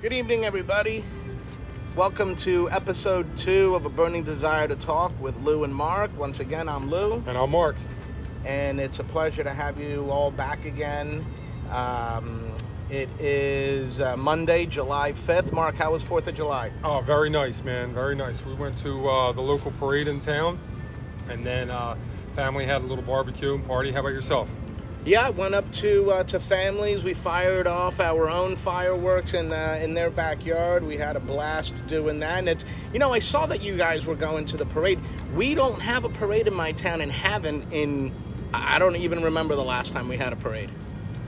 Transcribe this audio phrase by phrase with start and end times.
[0.00, 1.04] Good evening, everybody.
[1.96, 6.16] Welcome to episode two of A Burning Desire to Talk with Lou and Mark.
[6.16, 7.76] Once again, I'm Lou, And I'm Mark.
[8.44, 11.24] and it's a pleasure to have you all back again.
[11.72, 12.52] Um,
[12.90, 15.52] it is uh, Monday, July 5th.
[15.52, 16.70] Mark, how was 4th of July?
[16.84, 17.92] Oh, very nice, man.
[17.92, 18.42] Very nice.
[18.46, 20.58] We went to uh, the local parade in town,
[21.28, 21.96] and then uh,
[22.34, 23.90] family had a little barbecue and party.
[23.92, 24.48] How about yourself?
[25.04, 27.04] Yeah, went up to uh, to families.
[27.04, 30.84] We fired off our own fireworks in uh, in their backyard.
[30.84, 32.38] We had a blast doing that.
[32.38, 34.98] And it's you know I saw that you guys were going to the parade.
[35.34, 38.12] We don't have a parade in my town and haven't in
[38.52, 40.70] I don't even remember the last time we had a parade.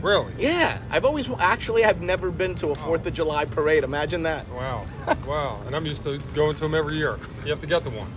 [0.03, 0.33] Really?
[0.39, 3.85] Yeah, I've always actually I've never been to a Fourth of July parade.
[3.85, 4.49] Imagine that.
[4.49, 4.87] Wow.
[5.27, 5.61] wow.
[5.67, 7.19] And I'm used to going to them every year.
[7.45, 8.11] You have to get the one.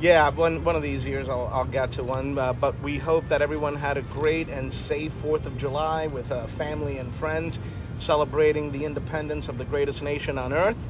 [0.00, 2.38] Yeah, one one of these years I'll, I'll get to one.
[2.38, 6.30] Uh, but we hope that everyone had a great and safe Fourth of July with
[6.30, 7.58] uh, family and friends,
[7.96, 10.88] celebrating the independence of the greatest nation on earth.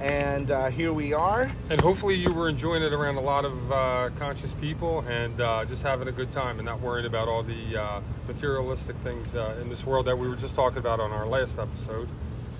[0.00, 1.48] And uh, here we are.
[1.68, 5.64] And hopefully you were enjoying it around a lot of uh, conscious people and uh,
[5.64, 9.58] just having a good time and not worrying about all the uh, materialistic things uh,
[9.60, 12.08] in this world that we were just talking about on our last episode.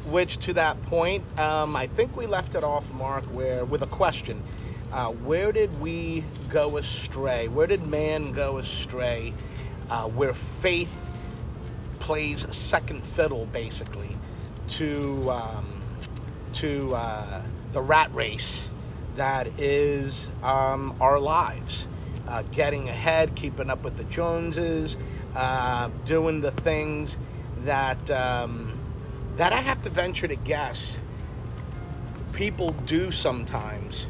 [0.06, 3.86] Which, to that point, um, I think we left it off, Mark, where with a
[3.86, 4.42] question:
[4.92, 7.48] uh, Where did we go astray?
[7.48, 9.32] Where did man go astray?
[9.90, 10.92] Uh, where faith
[11.98, 14.16] plays second fiddle, basically,
[14.68, 15.66] to um,
[16.54, 18.68] to uh, the rat race
[19.16, 21.86] that is um, our lives.
[22.28, 24.96] Uh, getting ahead, keeping up with the Joneses,
[25.34, 27.16] uh, doing the things
[27.64, 28.78] that um,
[29.36, 31.00] that I have to venture to guess
[32.32, 34.06] people do sometimes,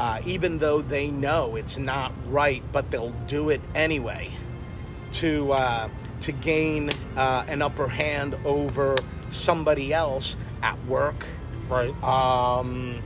[0.00, 4.32] uh, even though they know it's not right, but they'll do it anyway
[5.12, 5.88] to uh,
[6.22, 8.96] to gain uh, an upper hand over
[9.28, 11.26] somebody else at work.
[11.68, 11.92] Right.
[12.02, 13.02] Um,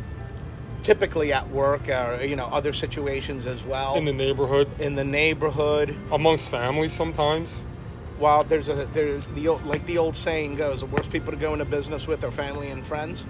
[0.83, 3.97] typically at work, or you know, other situations as well.
[3.97, 5.97] in the neighborhood, in the neighborhood.
[6.13, 7.65] amongst families sometimes.
[8.21, 11.39] Well, there's a there's the old, like the old saying goes: the worst people to
[11.39, 13.27] go into business with are family and friends.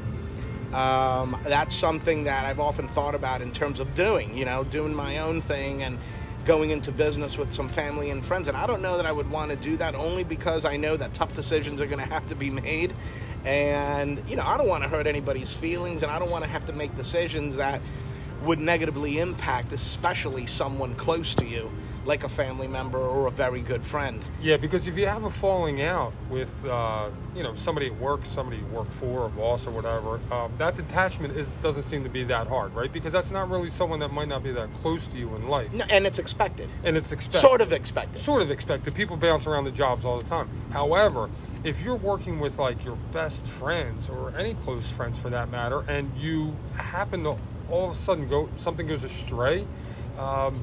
[0.75, 4.93] Um, that's something that I've often thought about in terms of doing, you know, doing
[4.93, 6.01] my own thing and
[6.45, 8.49] going into business with some family and friends.
[8.49, 10.97] And I don't know that I would want to do that only because I know
[10.97, 12.93] that tough decisions are going to have to be made.
[13.45, 16.51] And, you know, I don't want to hurt anybody's feelings and I don't want to
[16.51, 17.81] have to make decisions that
[18.43, 21.71] would negatively impact, especially someone close to you,
[22.05, 24.23] like a family member or a very good friend.
[24.43, 28.25] Yeah, because if you have a falling out with, uh, you know, somebody at work,
[28.27, 32.11] somebody you work for, a boss or whatever, um, that detachment is doesn't seem to
[32.11, 32.93] be that hard, right?
[32.93, 35.73] Because that's not really someone that might not be that close to you in life,
[35.73, 36.69] No, and it's expected.
[36.85, 37.41] and it's expected.
[37.41, 38.19] Sort of expected.
[38.21, 38.95] Sort of expected.
[38.95, 40.49] People bounce around the jobs all the time.
[40.73, 41.31] However,
[41.65, 45.81] if you're working with like your best friends or any close friends for that matter,
[45.89, 47.37] and you happen to
[47.71, 49.67] all of a sudden go something goes astray.
[50.19, 50.63] Um,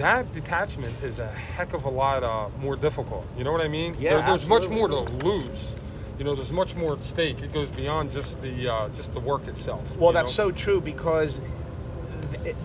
[0.00, 3.26] that detachment is a heck of a lot uh, more difficult.
[3.36, 3.94] You know what I mean?
[3.98, 5.68] Yeah, There- there's much more to lose.
[6.18, 7.40] You know, there's much more at stake.
[7.42, 9.96] It goes beyond just the uh, just the work itself.
[9.96, 10.48] Well, that's know?
[10.48, 11.40] so true because
[12.44, 12.56] th-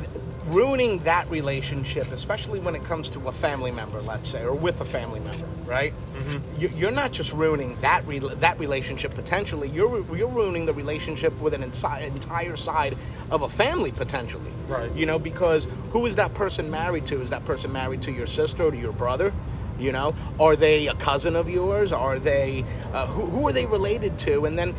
[0.48, 4.82] ruining that relationship, especially when it comes to a family member, let's say, or with
[4.82, 5.94] a family member, right?
[6.14, 6.62] Mm-hmm.
[6.62, 9.70] You- You're not just ruining that re- that relationship potentially.
[9.70, 12.98] You're you're ruining the relationship with an entire side
[13.32, 14.52] of a family potentially.
[14.68, 14.92] Right.
[14.96, 17.22] You know, because who is that person married to?
[17.22, 19.32] Is that person married to your sister or to your brother?
[19.78, 21.92] You know, are they a cousin of yours?
[21.92, 24.46] Are they uh, who, who are they related to?
[24.46, 24.74] And then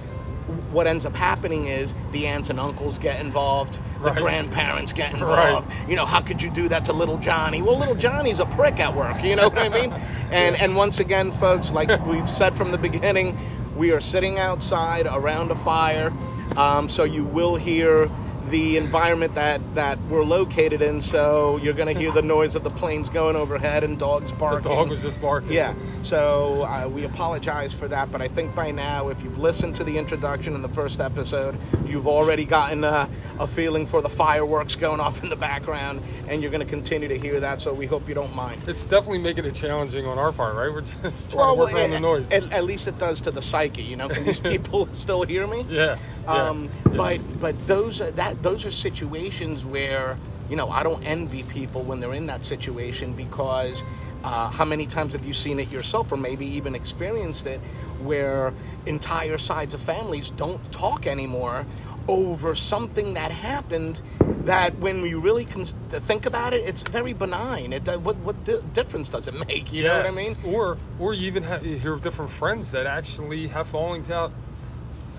[0.76, 4.16] what ends up happening is the aunts and uncles get involved, the Right.
[4.19, 5.47] grandparents get Right.
[5.48, 5.70] involved.
[5.88, 7.62] You know, how could you do that to little Johnny?
[7.62, 9.25] Well, little Johnny's a prick at work.
[9.25, 9.92] You know what I mean?
[10.31, 13.38] And and once again, folks, like we've said from the beginning,
[13.75, 16.12] we are sitting outside around a fire,
[16.59, 18.10] um, so you will hear
[18.50, 21.00] the environment that that we're located in.
[21.00, 24.62] So you're going to hear the noise of the planes going overhead and dogs barking.
[24.70, 25.52] the dog was just barking.
[25.52, 29.76] Yeah, so uh, we apologize for that, but I think by now, if you've listened
[29.76, 31.56] to the introduction in the first episode,
[31.86, 36.42] you've already gotten a, a feeling for the fireworks going off in the background, and
[36.42, 37.60] you're going to continue to hear that.
[37.60, 38.62] So we hope you don't mind.
[38.68, 40.72] It's definitely making it challenging on our part, right?
[40.72, 40.92] We're just
[41.30, 42.30] trying to work around the noise.
[42.32, 43.82] At, at least it does to the psyche.
[43.82, 45.65] You know, can these people still hear me?
[45.68, 45.97] yeah.
[46.24, 46.92] yeah, Um, yeah.
[46.97, 50.18] But but those are that those are situations where
[50.48, 53.83] you know I don't envy people when they're in that situation because
[54.24, 57.60] uh, how many times have you seen it yourself or maybe even experienced it
[58.03, 58.53] where
[58.86, 61.66] entire sides of families don't talk anymore
[62.09, 64.00] over something that happened
[64.44, 67.72] that when we really can think about it it's very benign.
[67.72, 69.72] It uh, what what di- difference does it make?
[69.72, 70.36] You know what I mean?
[70.44, 74.33] Or, or you even ha- you hear of different friends that actually have fallings out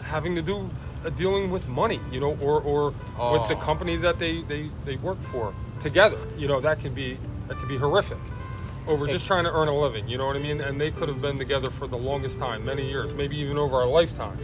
[0.03, 0.69] having to do
[1.07, 2.87] Uh, dealing with money, you know, or, or
[3.31, 3.59] with the Oh.
[3.59, 6.17] company that they, they, they work for together.
[6.37, 7.17] You know, that can be
[7.47, 8.17] that can be horrific.
[8.87, 10.59] Over just trying to earn a living, you know what I mean?
[10.61, 13.81] And they could have been together for the longest time, many years, maybe even over
[13.81, 14.37] a lifetime.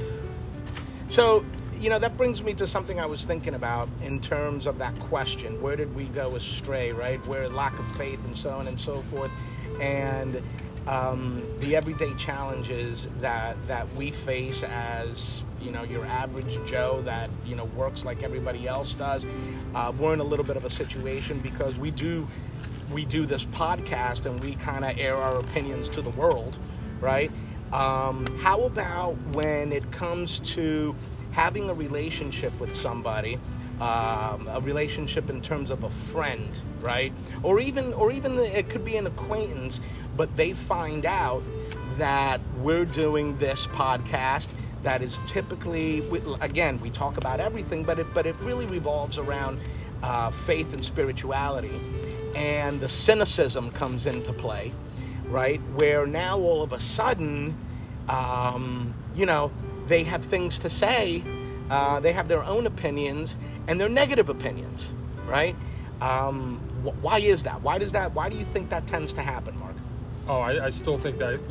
[1.09, 1.45] So,
[1.79, 4.97] you know, that brings me to something I was thinking about in terms of that
[4.99, 7.25] question where did we go astray, right?
[7.27, 9.31] Where lack of faith and so on and so forth.
[9.81, 10.41] And
[10.87, 17.29] um, the everyday challenges that, that we face as, you know, your average Joe that,
[17.45, 19.25] you know, works like everybody else does.
[19.73, 22.27] Uh, we're in a little bit of a situation because we do
[22.91, 26.57] we do this podcast and we kind of air our opinions to the world,
[26.99, 27.31] right?
[27.71, 30.95] Um, how about when it comes to
[31.31, 33.39] having a relationship with somebody,
[33.83, 37.11] um, a relationship in terms of a friend, right?
[37.41, 39.81] Or even, or even it could be an acquaintance,
[40.15, 41.43] but they find out
[41.97, 44.49] that we're doing this podcast
[44.83, 46.03] that is typically,
[46.41, 49.59] again, we talk about everything, but it, but it really revolves around
[50.01, 51.79] uh, faith and spirituality
[52.35, 54.71] and the cynicism comes into play,
[55.27, 55.59] right?
[55.75, 57.55] Where now all of a sudden,
[58.09, 59.51] um, you know,
[59.87, 61.23] they have things to say,
[61.73, 63.35] uh, they have their own opinions,
[63.67, 64.91] and they're negative opinions,
[65.25, 65.55] right?
[66.01, 67.63] Um, wh- why is that?
[67.63, 68.13] Why does that?
[68.13, 69.75] Why do you think that tends to happen, Mark?
[70.27, 71.41] Oh, I, I still think that it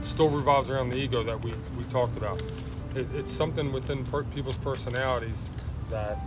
[0.00, 2.40] still revolves around the ego that we, we talked about.
[2.94, 5.36] It, it's something within per, people's personalities
[5.90, 6.18] that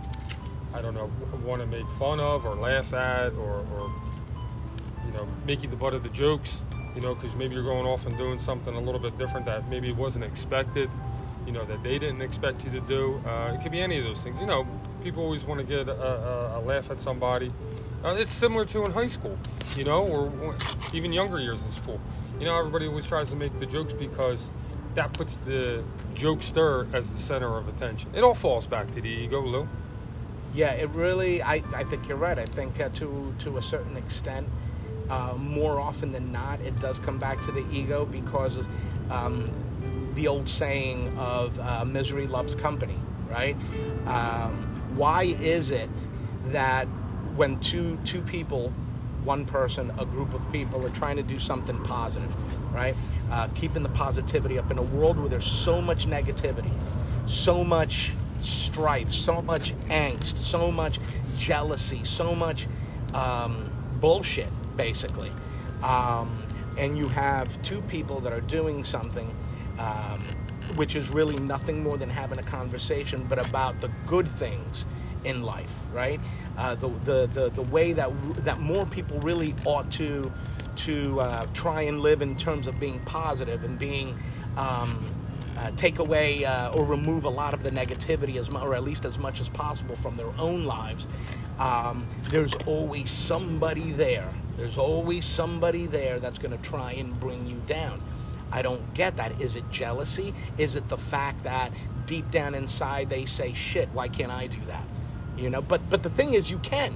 [0.72, 1.10] I don't know
[1.44, 3.90] want to make fun of or laugh at or, or
[5.04, 6.62] you know make you the butt of the jokes.
[6.94, 9.68] You know, because maybe you're going off and doing something a little bit different that
[9.68, 10.88] maybe wasn't expected.
[11.46, 13.20] You know that they didn't expect you to do.
[13.26, 14.40] Uh, it could be any of those things.
[14.40, 14.66] You know,
[15.02, 17.52] people always want to get a, a, a laugh at somebody.
[18.04, 19.38] Uh, it's similar to in high school,
[19.76, 20.54] you know, or
[20.92, 22.00] even younger years in school.
[22.38, 24.50] You know, everybody always tries to make the jokes because
[24.94, 25.82] that puts the
[26.14, 28.10] jokester as the center of attention.
[28.14, 29.68] It all falls back to the ego, Lou.
[30.54, 31.42] Yeah, it really.
[31.42, 32.38] I, I think you're right.
[32.38, 34.46] I think uh, to to a certain extent,
[35.10, 38.58] uh, more often than not, it does come back to the ego because
[39.10, 39.46] um,
[40.14, 42.98] the old saying of uh, "misery loves company."
[43.30, 43.56] Right?
[44.06, 44.54] Um,
[44.96, 45.88] why is it
[46.46, 46.86] that
[47.36, 48.70] when two two people,
[49.24, 52.32] one person, a group of people are trying to do something positive,
[52.72, 52.94] right?
[53.30, 56.70] Uh, keeping the positivity up in a world where there's so much negativity,
[57.26, 61.00] so much strife, so much angst, so much
[61.38, 62.66] jealousy, so much
[63.14, 63.70] um,
[64.00, 65.32] bullshit, basically.
[65.82, 66.42] Um,
[66.76, 69.34] and you have two people that are doing something
[69.78, 70.22] um,
[70.76, 74.86] which is really nothing more than having a conversation, but about the good things
[75.24, 76.20] in life, right?
[76.56, 78.10] Uh, the, the, the, the way that,
[78.44, 80.30] that more people really ought to,
[80.76, 84.16] to uh, try and live in terms of being positive and being
[84.56, 85.02] um,
[85.56, 89.04] uh, take away uh, or remove a lot of the negativity as or at least
[89.04, 91.06] as much as possible from their own lives
[91.58, 97.46] um, there's always somebody there there's always somebody there that's going to try and bring
[97.46, 98.02] you down
[98.54, 99.40] i don't get that.
[99.40, 100.32] Is it jealousy?
[100.58, 101.68] Is it the fact that
[102.06, 104.84] deep down inside they say shit why can't i do that?
[105.36, 106.94] You know but but the thing is you can.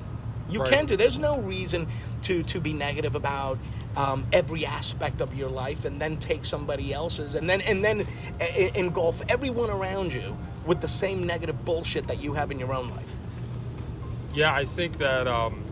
[0.51, 0.73] You Right.
[0.73, 1.87] can do there's no reason
[2.23, 3.59] to to be negative about
[3.97, 8.07] um, every aspect of your life and then take somebody else's and then and then
[8.41, 10.37] e- engulf everyone around you
[10.67, 13.17] with the same negative bullshit that you have in your own life.
[14.35, 15.65] Yeah, I think that um,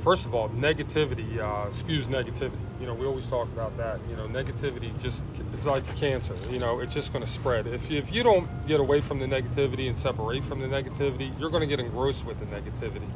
[0.00, 2.58] first of all, negativity uh, spews negativity.
[2.80, 4.00] You know, we always talk about that.
[4.08, 6.34] You know, negativity just it's like cancer.
[6.50, 7.66] You know, it's just going to spread.
[7.66, 11.38] If you, if you don't get away from the negativity and separate from the negativity,
[11.40, 13.08] you're going to get engrossed with the negativity.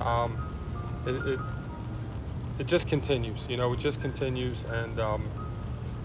[0.00, 0.36] Um,
[1.06, 1.40] it, it
[2.58, 3.46] it just continues.
[3.48, 5.28] You know, it just continues, and um,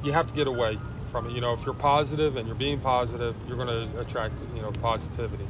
[0.03, 0.77] you have to get away
[1.12, 1.34] from it.
[1.34, 4.72] You know, if you're positive and you're being positive, you're going to attract you know
[4.72, 5.48] positivity.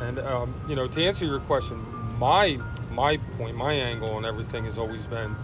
[0.00, 1.84] And um, you know, to answer your question,
[2.18, 2.58] my
[2.90, 5.36] my point, my angle on everything has always been,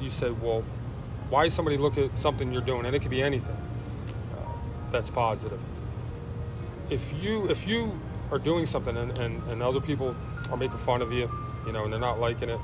[0.00, 0.64] you said, well,
[1.30, 3.56] why is somebody look at something you're doing, and it could be anything
[4.36, 4.40] uh,
[4.90, 5.60] that's positive.
[6.90, 7.98] If you if you
[8.30, 10.14] are doing something and, and, and other people
[10.50, 11.30] are making fun of you,
[11.66, 12.60] you know, and they're not liking it,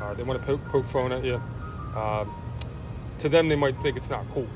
[0.00, 1.40] uh, they want to poke, poke phone at you.
[1.94, 2.24] Uh,
[3.18, 4.48] to them, they might think it's not cool,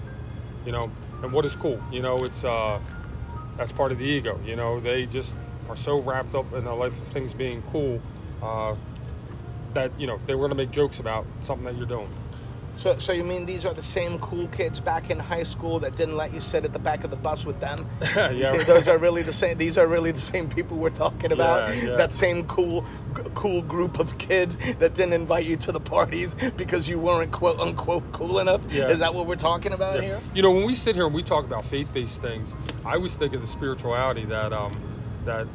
[0.66, 0.90] you know.
[1.22, 1.80] And what is cool?
[1.92, 2.80] You know, it's uh,
[3.56, 4.38] that's part of the ego.
[4.44, 5.34] You know, they just
[5.68, 8.00] are so wrapped up in the life of things being cool
[8.42, 8.74] uh,
[9.74, 12.08] that you know they were going to make jokes about something that you're doing.
[12.78, 15.96] So, so you mean these are the same cool kids back in high school that
[15.96, 17.84] didn't let you sit at the back of the bus with them?
[18.14, 18.66] Yeah, right.
[18.66, 19.58] those are really the same.
[19.58, 21.74] These are really the same people we're talking about.
[21.74, 21.96] Yeah, yeah.
[21.96, 22.82] That same cool,
[23.16, 27.32] g- cool group of kids that didn't invite you to the parties because you weren't
[27.32, 28.60] quote unquote cool enough.
[28.72, 28.88] Yeah.
[28.88, 30.20] Is that what we're talking about here?
[30.34, 33.34] You know, when we sit here and we talk about faith-based things, I always think
[33.34, 34.78] of the spirituality that um,
[35.24, 35.46] that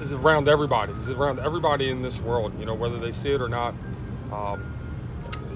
[0.00, 0.92] is around everybody.
[0.92, 2.52] Is around everybody in this world.
[2.58, 3.74] You know, whether they see it or not.
[4.32, 4.74] Um,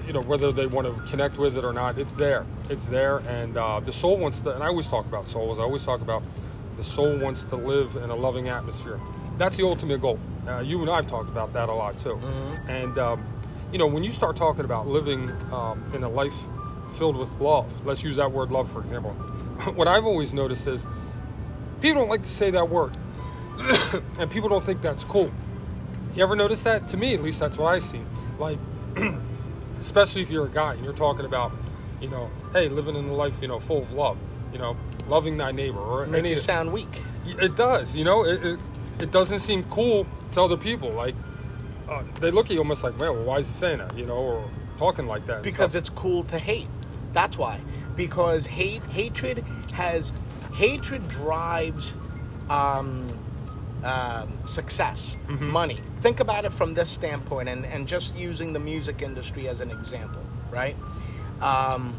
[0.07, 2.43] you know, whether they want to connect with it or not, it's there.
[2.67, 4.55] It's there, and uh, the soul wants to.
[4.55, 5.59] And I always talk about souls.
[5.59, 6.23] I always talk about
[6.77, 8.99] the soul wants to live in a loving atmosphere.
[9.37, 10.17] That's the ultimate goal.
[10.47, 12.19] Uh, you and I have talked about that a lot too.
[12.67, 13.23] And um,
[13.71, 16.33] you know, when you start talking about living um, in a life
[16.97, 19.11] filled with love, let's use that word love for example.
[19.75, 20.85] what I've always noticed is
[21.81, 22.97] people don't like to say that word,
[24.19, 25.31] and people don't think that's cool.
[26.15, 26.87] You ever notice that?
[26.89, 28.01] To me, at least, that's what I see.
[28.37, 28.57] Like,
[29.79, 31.51] especially if you're a guy and you're talking about,
[32.01, 34.17] you know, hey, living in a life, you know, full of love,
[34.51, 34.75] you know,
[35.07, 37.01] loving thy neighbor, or it Makes you sound weak.
[37.25, 38.25] It does, you know.
[38.25, 38.59] It, it,
[38.99, 40.89] it doesn't seem cool to other people.
[40.91, 41.15] Like,
[41.87, 44.05] uh, they look at you almost like, man, well, why is he saying that, you
[44.05, 45.43] know, or talking like that?
[45.43, 46.67] because it's cool to hate.
[47.13, 47.59] That's why.
[47.95, 50.13] Because hate, hatred has,
[50.53, 51.95] hatred drives
[52.49, 53.07] um,
[53.83, 55.77] um, success, money.
[55.99, 59.71] Think about it from this standpoint, and, and just using the music industry as an
[59.71, 60.21] example,
[60.51, 60.75] right?
[61.41, 61.95] Um,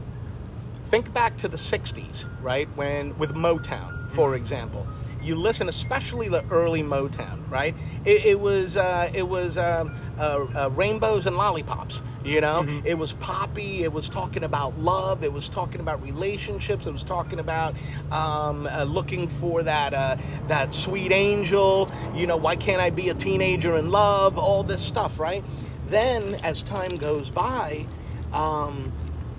[0.87, 2.68] think back to the 60s, right?
[2.76, 4.87] When, with Motown, for example.
[5.22, 7.75] You listen, especially the early Motown, right?
[8.04, 12.66] It, it was, uh, it was um, uh, uh, rainbows and lollipops, you know?
[12.84, 17.04] It was poppy, it was talking about love, it was talking about relationships, it was
[17.04, 17.74] talking about
[18.10, 20.16] um, uh, looking for that, uh,
[20.48, 24.82] that sweet angel, you know, why can't I be a teenager in love, all this
[24.82, 25.44] stuff, right?
[25.88, 27.86] Then, as time goes by,
[28.32, 28.92] um,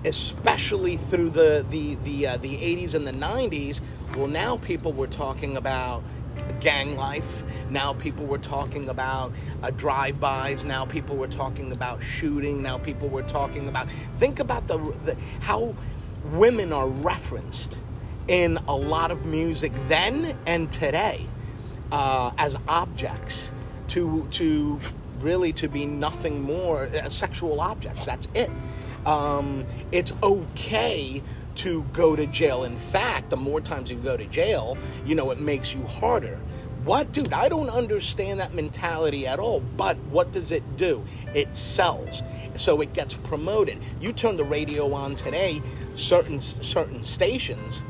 [0.04, 3.82] especially through the the the, uh, the 80s and the 90s.
[4.16, 6.04] Well, now people were talking about
[6.62, 7.44] gang life.
[7.70, 10.64] Now people were talking about uh, drive-bys.
[10.64, 12.62] Now people were talking about shooting.
[12.62, 13.90] Now people were talking about.
[14.20, 15.76] Think about the, the how
[16.32, 17.78] women are referenced
[18.28, 21.26] in a lot of music then and today
[21.92, 23.54] uh, as objects
[23.90, 24.80] to to
[25.20, 28.06] really to be nothing more uh, sexual objects.
[28.06, 28.50] That's it.
[29.06, 31.22] Um, it's okay
[31.56, 32.64] to go to jail.
[32.64, 36.40] In fact, the more times you go to jail, you know, it makes you harder.
[36.84, 37.32] What, dude?
[37.32, 39.60] I don't understand that mentality at all.
[39.60, 41.04] But what does it do?
[41.36, 42.24] It sells,
[42.56, 43.78] so it gets promoted.
[44.00, 45.62] You turn the radio on today,
[45.94, 47.84] certain certain stations,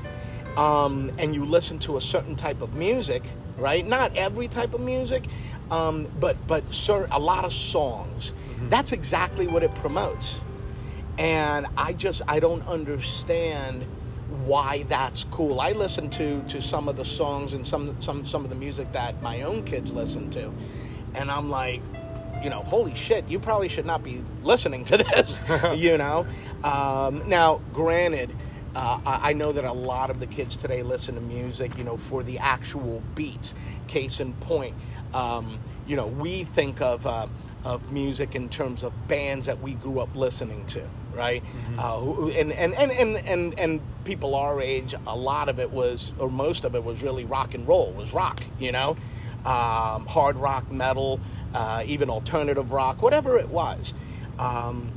[0.57, 3.23] um, and you listen to a certain type of music,
[3.57, 3.87] right?
[3.87, 5.23] Not every type of music,
[5.69, 8.33] um, but but cer- a lot of songs.
[8.69, 10.37] That's exactly what it promotes,
[11.17, 13.85] and I just I don't understand
[14.45, 15.59] why that's cool.
[15.59, 18.91] I listen to to some of the songs and some some some of the music
[18.93, 20.51] that my own kids listen to,
[21.13, 21.81] and I'm like,
[22.43, 25.41] you know, holy shit, you probably should not be listening to this,
[25.75, 26.25] you know.
[26.63, 28.35] Um, now, granted,
[28.75, 31.83] uh, I I know that a lot of the kids today listen to music, you
[31.83, 33.55] know, for the actual beats.
[33.87, 34.73] Case in point,
[35.13, 37.27] um, you know, we think of uh,
[37.63, 41.43] of music in terms of bands that we grew up listening to, right?
[41.77, 45.71] Uh, who- and, and, and, and, and, and people our age, a lot of it
[45.71, 48.95] was, or most of it was really rock and roll, was rock, you know?
[49.45, 51.19] Um, hard rock, metal,
[51.53, 53.93] uh, even alternative rock, whatever it was.
[54.37, 54.91] Um,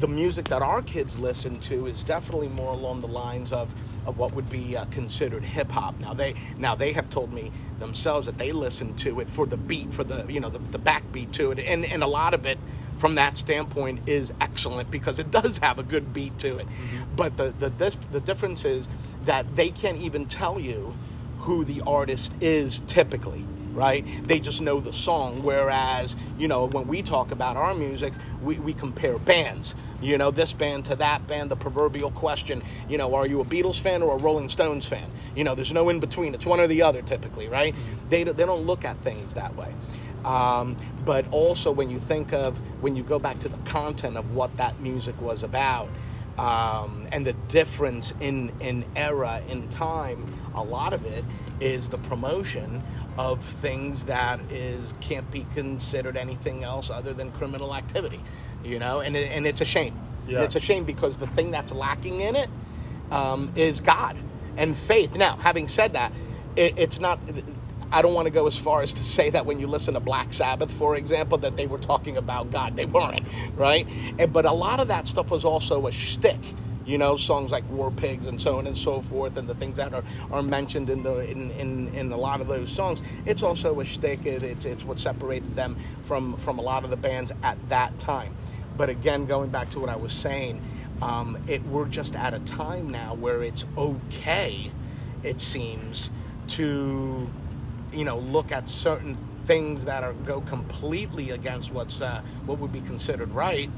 [0.00, 3.74] the music that our kids listen to is definitely more along the lines of,
[4.06, 5.98] of what would be uh, considered hip hop.
[6.00, 9.56] Now they now they have told me themselves that they listen to it for the
[9.56, 12.44] beat, for the you know the, the backbeat to it, and and a lot of
[12.44, 12.58] it
[12.96, 16.66] from that standpoint is excellent because it does have a good beat to it.
[17.16, 17.70] But the the
[18.12, 18.88] the difference is
[19.24, 20.94] that they can't even tell you
[21.38, 24.06] who the artist is typically right?
[24.28, 25.42] They just know the song.
[25.42, 29.74] Whereas you know when we talk about our music we, we compare bands.
[30.02, 33.44] You know this band to that band the proverbial question you know are you a
[33.44, 35.10] beatles fan or a rolling stones fan?
[35.36, 37.74] You know there's no in between it's one or the other typically right?
[38.10, 39.74] They, don't- they don't look at things that way.
[40.24, 44.34] Um, but also when you think of when you go back to the content of
[44.34, 45.88] what that music was about
[46.38, 51.24] um, and the difference in in era in time a lot of it
[51.60, 52.82] is the promotion
[53.18, 58.20] of things that is can't be considered anything else other than criminal activity
[58.64, 59.00] you know?
[59.00, 59.98] And, it, and it's a shame.
[60.26, 60.42] Yeah.
[60.42, 62.48] it's a shame because the thing that's lacking in it
[63.10, 64.16] um, is god
[64.56, 65.14] and faith.
[65.16, 66.12] Now having said that
[66.56, 67.18] it, it's not
[67.94, 70.00] I don't want to go as far as to say that when you listen to
[70.00, 72.74] Black Sabbath, for example, that they were talking about God.
[72.74, 73.24] They weren't,
[73.56, 73.86] right?
[74.18, 76.40] And, but a lot of that stuff was also a shtick.
[76.84, 79.78] You know, songs like War Pigs and so on and so forth, and the things
[79.78, 83.00] that are, are mentioned in the in, in, in a lot of those songs.
[83.24, 84.26] It's also a shtick.
[84.26, 87.98] It, it's it's what separated them from from a lot of the bands at that
[88.00, 88.36] time.
[88.76, 90.60] But again, going back to what I was saying,
[91.00, 94.70] um, it we're just at a time now where it's okay.
[95.22, 96.10] It seems
[96.48, 97.30] to
[97.94, 102.72] you know look at certain things that are go completely against what's uh, what would
[102.72, 103.70] be considered right,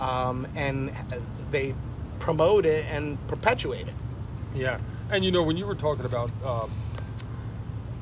[0.00, 0.92] um, and
[1.50, 1.74] they
[2.18, 3.94] promote it and perpetuate it.
[4.54, 4.78] Yeah,
[5.10, 6.70] and you know when you were talking about um,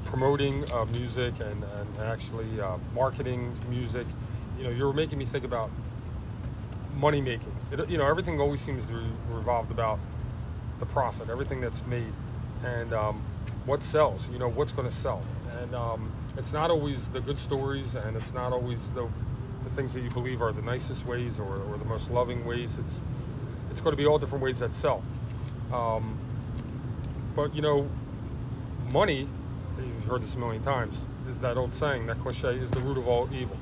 [0.04, 4.06] promoting uh, music and, and actually uh, marketing music,
[4.58, 5.70] you know you were making me think about
[6.96, 7.54] money making.
[7.88, 9.98] You know everything always seems to revolve about
[10.80, 12.12] the profit, everything that's made,
[12.64, 13.22] and um,
[13.66, 14.28] what sells.
[14.30, 15.22] You know what's going to sell,
[15.60, 19.08] and um, it's not always the good stories, and it's not always the
[19.62, 22.78] the things that you believe are the nicest ways or, or the most loving ways.
[22.78, 23.02] It's
[23.70, 25.02] it's going to be all different ways that sell.
[25.72, 26.18] Um,
[27.36, 27.88] but you know,
[28.92, 29.28] money,
[29.78, 32.98] you've heard this a million times, is that old saying, that cliche, is the root
[32.98, 33.56] of all evil.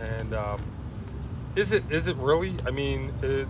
[0.00, 0.62] And um,
[1.56, 2.54] is it is it really?
[2.66, 3.46] I mean, it,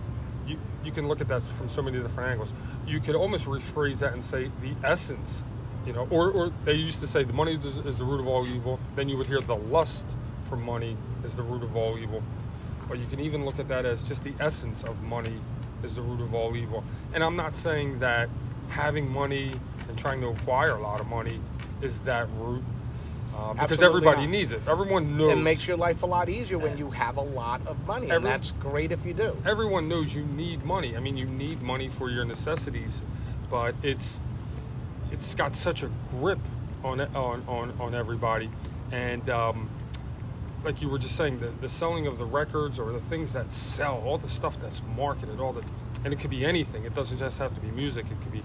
[0.47, 2.53] you you can look at that from so many different angles.
[2.85, 5.43] You could almost rephrase that and say the essence,
[5.85, 8.45] you know, or, or they used to say the money is, the root of all
[8.47, 8.79] evil.
[8.95, 10.15] Then you would hear the lust
[10.49, 12.23] for money is the root of all evil.
[12.87, 15.39] But you can even look at that as just the essence of money
[15.83, 16.83] is the root of all evil.
[17.13, 18.29] And I'm not saying that
[18.69, 19.53] having money
[19.87, 21.39] and trying to acquire a lot of money
[21.81, 22.63] is that root.
[23.35, 24.31] Uh, because Absolutely everybody not.
[24.31, 24.61] needs it.
[24.65, 25.33] Everyone knows.
[25.33, 28.25] It makes your life a lot easier when you have a lot of money, and
[28.25, 29.35] that's great if you do.
[29.45, 30.95] everyone knows you need money.
[30.95, 33.01] I mean, you need money for your necessities,
[33.49, 34.21] but it's
[35.11, 36.39] it's got such a grip
[36.83, 38.49] on on on, on everybody,
[38.91, 39.69] and um,
[40.63, 43.51] like you were just saying, the, the selling of the records or the things that
[43.51, 45.63] sell, all the stuff that's marketed, all the
[46.03, 46.85] and it could be anything.
[46.85, 48.05] It doesn't just have to be music.
[48.05, 48.43] It could be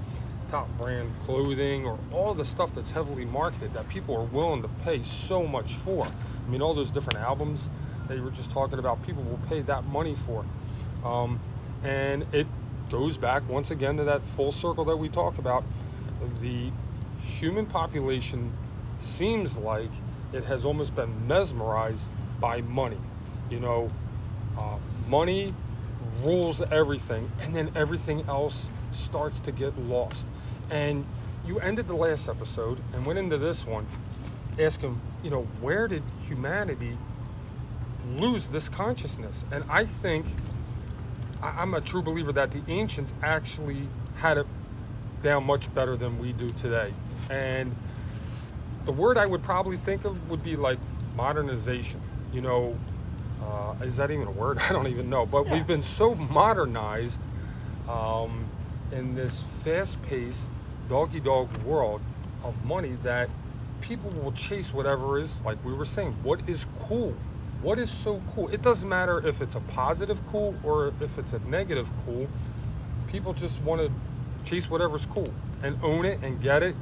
[0.50, 4.68] top brand clothing or all the stuff that's heavily marketed that people are willing to
[4.84, 6.06] pay so much for.
[6.06, 7.68] I mean, all those different albums
[8.08, 10.44] that you were just talking about, people will pay that money for.
[11.04, 11.38] Um,
[11.84, 12.46] and it
[12.90, 15.64] goes back once again to that full circle that we talked about.
[16.40, 16.70] The
[17.22, 18.52] human population
[19.00, 19.90] seems like
[20.32, 22.08] it has almost been mesmerized
[22.40, 22.98] by money.
[23.50, 23.90] You know,
[24.58, 24.76] uh,
[25.08, 25.54] money
[26.22, 30.26] rules everything, and then everything else starts to get lost.
[30.70, 31.04] And
[31.46, 33.86] you ended the last episode and went into this one
[34.58, 36.96] asking, you know, where did humanity
[38.16, 39.44] lose this consciousness?
[39.50, 40.26] And I think
[41.42, 44.46] I'm a true believer that the ancients actually had it
[45.22, 46.92] down much better than we do today.
[47.28, 47.74] And
[48.84, 50.78] the word I would probably think of would be like
[51.16, 52.00] modernization.
[52.32, 52.78] You know,
[53.42, 54.58] uh, is that even a word?
[54.68, 55.26] I don't even know.
[55.26, 57.26] But we've been so modernized
[57.88, 58.46] um,
[58.92, 60.50] in this fast paced,
[60.88, 62.00] doggy dog world
[62.42, 63.28] of money that
[63.80, 67.14] people will chase whatever is, like we were saying, what is cool.
[67.62, 68.48] What is so cool?
[68.48, 72.26] It doesn't matter if it's a positive cool or if it's a negative cool.
[73.06, 73.92] People just want to
[74.44, 76.74] chase whatever's cool and own it and get it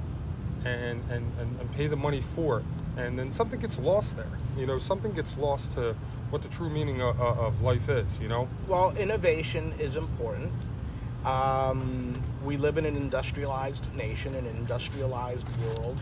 [0.65, 2.65] and, and, and, and pay the money for it.
[2.97, 4.27] And then something gets lost there.
[4.57, 5.95] You know, something gets lost to
[6.31, 8.49] what the true meaning of, of life is, you know?
[8.67, 10.53] Well, innovation is important.
[11.25, 15.99] Um, we live in an industrialized nation, an industrialized world,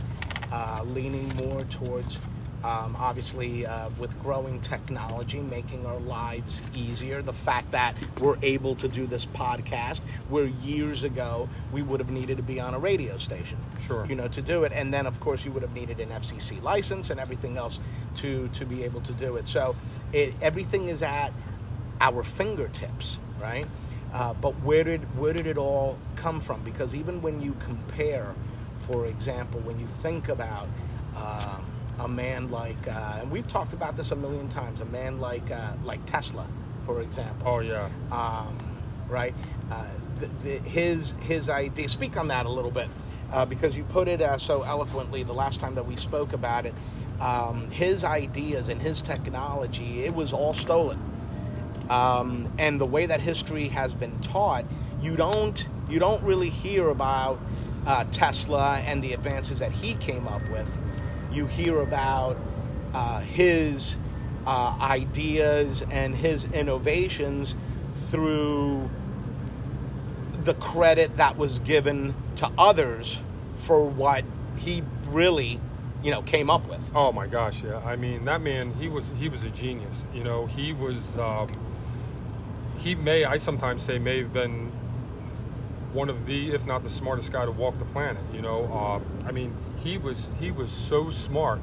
[0.53, 2.19] uh, leaning more towards,
[2.65, 7.23] um, obviously, uh, with growing technology, making our lives easier.
[7.23, 12.11] The fact that we're able to do this podcast, where years ago we would have
[12.11, 14.07] needed to be on a radio station, Sure.
[14.07, 16.61] you know, to do it, and then of course you would have needed an FCC
[16.63, 17.79] license and everything else
[18.17, 19.49] to to be able to do it.
[19.49, 19.77] So,
[20.13, 21.33] it, everything is at
[22.01, 23.67] our fingertips, right?
[24.13, 26.63] Uh, but where did where did it all come from?
[26.63, 28.35] Because even when you compare,
[28.79, 30.69] for example, when you think about
[31.17, 31.65] um,
[31.99, 35.51] a man like, uh, and we've talked about this a million times, a man like
[35.51, 36.47] uh, like Tesla,
[36.85, 37.89] for example, Oh, yeah.
[38.13, 38.59] um,
[39.09, 39.35] right?
[39.71, 39.85] Uh,
[40.19, 41.89] the, the, his his idea.
[41.89, 42.89] Speak on that a little bit,
[43.33, 46.67] uh, because you put it uh, so eloquently the last time that we spoke about
[46.67, 46.75] it.
[47.21, 51.01] Um, his ideas and his technology, it was all stolen.
[51.89, 54.65] Um, and the way that history has been taught,
[55.01, 57.39] you don't you don't really hear about
[57.87, 60.67] uh, Tesla and the advances that he came up with.
[61.37, 62.39] You hear about
[62.95, 63.99] uh, his
[64.47, 67.55] uh, ideas and his innovations
[68.09, 68.89] through
[70.45, 73.19] the credit that was given to others
[73.57, 74.25] for what
[74.57, 75.61] he really,
[76.03, 76.89] you know came up with.
[76.95, 77.81] Oh my gosh, yeah.
[77.85, 80.07] I mean, that man, he was he was a genius.
[80.15, 81.49] You know, he was um,
[82.79, 84.73] he may I sometimes say may have been
[85.97, 88.23] one of the, if not the smartest guy to walk the planet.
[88.33, 91.61] You know, uh, I mean, he was he was so smart.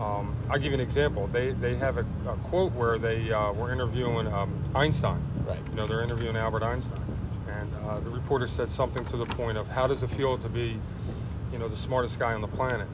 [0.00, 1.28] Um, I'll give you an example.
[1.28, 5.22] They they have a, a quote where they uh, were interviewing um, Einstein.
[5.46, 5.60] Right.
[5.70, 7.00] You know, they're interviewing Albert Einstein,
[7.48, 10.48] and uh, the reporter said something to the point of, "How does it feel to
[10.48, 10.76] be,
[11.52, 12.88] you know, the smartest guy on the planet?"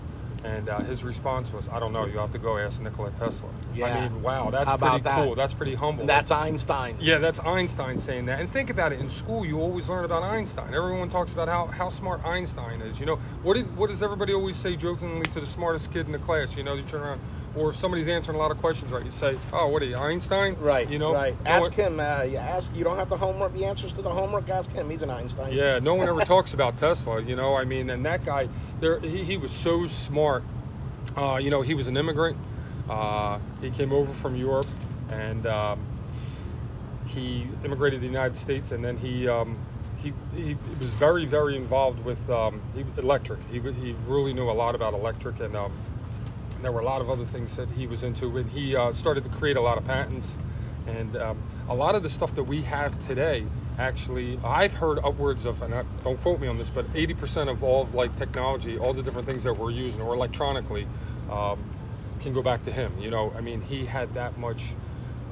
[0.45, 2.05] And uh, his response was, "I don't know.
[2.05, 3.87] You have to go ask Nikola Tesla." Yeah.
[3.87, 5.25] I mean, wow, that's How pretty that?
[5.25, 5.35] cool.
[5.35, 6.05] That's pretty humble.
[6.05, 6.97] That's Einstein.
[7.01, 8.41] Yeah, that's Einstein saying that.
[8.41, 9.01] And think about it.
[9.01, 10.75] In school, you always learn about Einstein.
[10.75, 13.01] Everyone talks about how, how smart Einstein is.
[13.01, 16.13] You know, what did, what does everybody always say jokingly to the smartest kid in
[16.13, 16.57] the class?
[16.57, 17.21] You know, you turn around,
[17.57, 19.05] or if somebody's answering a lot of questions, right?
[19.05, 20.89] You say, "Oh, what are you, Einstein?" Right.
[20.89, 21.37] You know, Right.
[21.45, 22.01] No ask one- him.
[22.01, 22.75] Uh, you ask.
[22.77, 23.55] You don't have the homework.
[23.55, 24.49] The answers to the homework.
[24.49, 24.91] Ask him.
[24.91, 25.53] He's an Einstein.
[25.53, 27.21] Yeah, no one ever talks about Tesla.
[27.23, 28.49] You know, I mean, and that guy,
[28.81, 30.43] there, he, he was so smart.
[31.17, 32.37] Uh, you know, he was an immigrant.
[32.89, 34.67] Uh, he came over from Europe,
[35.11, 35.81] and um,
[37.07, 39.57] he immigrated to the United States, and then he um,
[40.03, 43.39] he, he was very very involved with um, he, electric.
[43.51, 45.73] He he really knew a lot about electric, and um,
[46.65, 48.37] there were a lot of other things that he was into.
[48.39, 50.35] And he uh, started to create a lot of patents,
[50.87, 53.45] and um, a lot of the stuff that we have today.
[53.79, 57.65] Actually, I've heard upwards of, and I, don't quote me on this, but 80% of
[57.65, 60.87] all of like technology, all the different things that we're using, or electronically,
[61.31, 61.59] um,
[62.21, 62.93] can go back to him.
[63.01, 64.75] You know, I mean, he had that much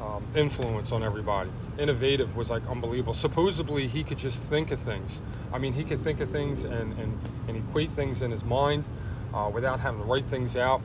[0.01, 1.51] um, influence on everybody.
[1.79, 3.15] Innovative was like unbelievable.
[3.15, 5.21] Supposedly, he could just think of things.
[5.53, 8.85] I mean, he could think of things and, and, and equate things in his mind
[9.33, 10.83] uh, without having to write things out.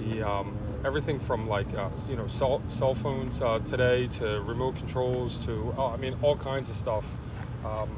[0.00, 4.76] He, um, everything from like, uh, you know, cell, cell phones uh, today to remote
[4.76, 7.04] controls to, oh, I mean, all kinds of stuff.
[7.64, 7.88] Um,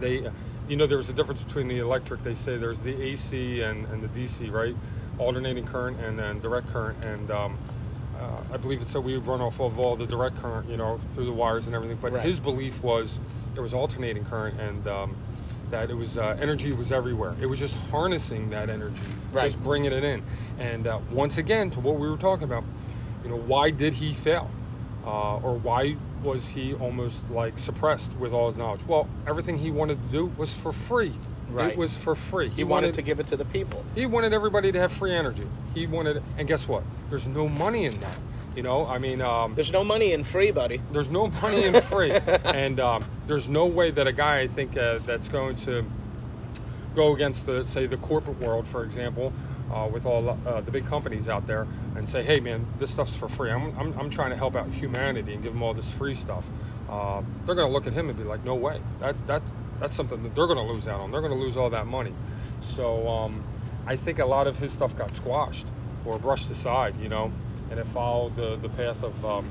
[0.00, 0.28] they,
[0.68, 2.22] you know, there's a difference between the electric.
[2.22, 4.76] They say there's the AC and, and the DC, right?
[5.18, 7.04] Alternating current and then direct current.
[7.04, 7.58] And um,
[8.20, 11.00] uh, I believe it's that we run off of all the direct current, you know,
[11.14, 11.98] through the wires and everything.
[12.00, 12.24] But Right.
[12.24, 13.18] his belief was
[13.54, 15.16] there was alternating current and um,
[15.70, 17.34] that it was uh, energy was everywhere.
[17.40, 18.96] It was just harnessing that energy,
[19.32, 19.44] Right.
[19.44, 20.22] just bringing it in.
[20.58, 22.64] And uh, once again, to what we were talking about,
[23.24, 24.50] you know, why did he fail?
[25.04, 28.84] Uh, or why was he almost like suppressed with all his knowledge?
[28.86, 31.12] Well, everything he wanted to do was for free.
[31.50, 31.72] Right.
[31.72, 32.50] It was for free.
[32.50, 33.82] He, wanted, to give it to the people.
[33.94, 35.46] he wanted everybody to have free energy.
[35.74, 36.82] He wanted, and guess what?
[37.08, 38.18] There's no money in that.
[38.58, 40.80] You know, I mean, um, There's no money in free, buddy.
[40.90, 42.10] there's no money in free,
[42.44, 45.84] and um, there's no way that a guy I think uh, that's going to
[46.96, 49.32] go against the say the corporate world, for example,
[49.72, 53.14] uh, with all uh, the big companies out there, and say, hey man, this stuff's
[53.14, 53.52] for free.
[53.52, 56.44] I'm, I'm, I'm trying to help out humanity and give them all this free stuff.
[56.90, 59.42] Uh, they're going to look at him and be like, no way, that that
[59.78, 61.12] that's something that they're going to lose out on.
[61.12, 62.12] They're going to lose all that money.
[62.74, 63.44] So um,
[63.86, 65.68] I think a lot of his stuff got squashed
[66.04, 67.30] or brushed aside, you know,
[67.70, 69.24] and it followed the the path of.
[69.24, 69.48] Um,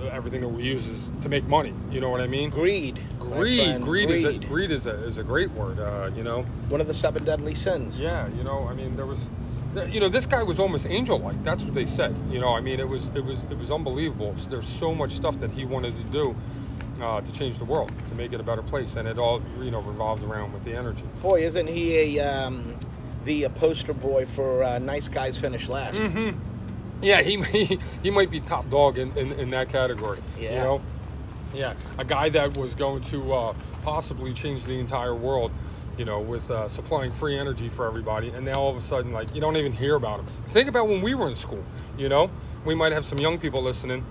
[0.00, 1.74] uh, everything that we use is to make money.
[1.90, 2.48] You know what I mean?
[2.50, 2.98] Greed.
[3.18, 4.48] Greed, friend, greed, is a, greed.
[4.48, 5.78] greed is a, is a great word.
[5.78, 8.00] Uh, you know, One of the seven deadly sins.
[8.00, 8.26] yeah.
[8.28, 9.28] You know, I mean, there was,
[9.88, 11.42] you know, this guy was almost angel-like.
[11.44, 12.16] That's what they said.
[12.30, 14.34] You know, I mean, it was it was it was unbelievable.
[14.48, 16.34] There's so much stuff that he wanted to do
[17.02, 19.70] uh, to change the world, to make it a better place, and it all you
[19.70, 21.04] know revolved around with the energy.
[21.20, 22.74] Boy, isn't he a um,
[23.24, 26.00] the uh, poster boy for uh, nice guys finish last?
[26.02, 26.38] Mm-hmm.
[27.02, 30.18] Yeah, he he, he might be top dog in, in, in that category.
[30.38, 30.62] You Yeah.
[30.62, 30.80] know?
[31.54, 31.74] Yeah.
[31.98, 35.50] A guy that was going to uh, possibly change the entire world,
[35.98, 38.28] you know, with uh, supplying free energy for everybody.
[38.28, 40.26] And now all of a sudden, like, you don't even hear about him.
[40.48, 41.64] Think about when we were in school,
[41.98, 42.30] you know?
[42.64, 44.04] We might have some young people listening,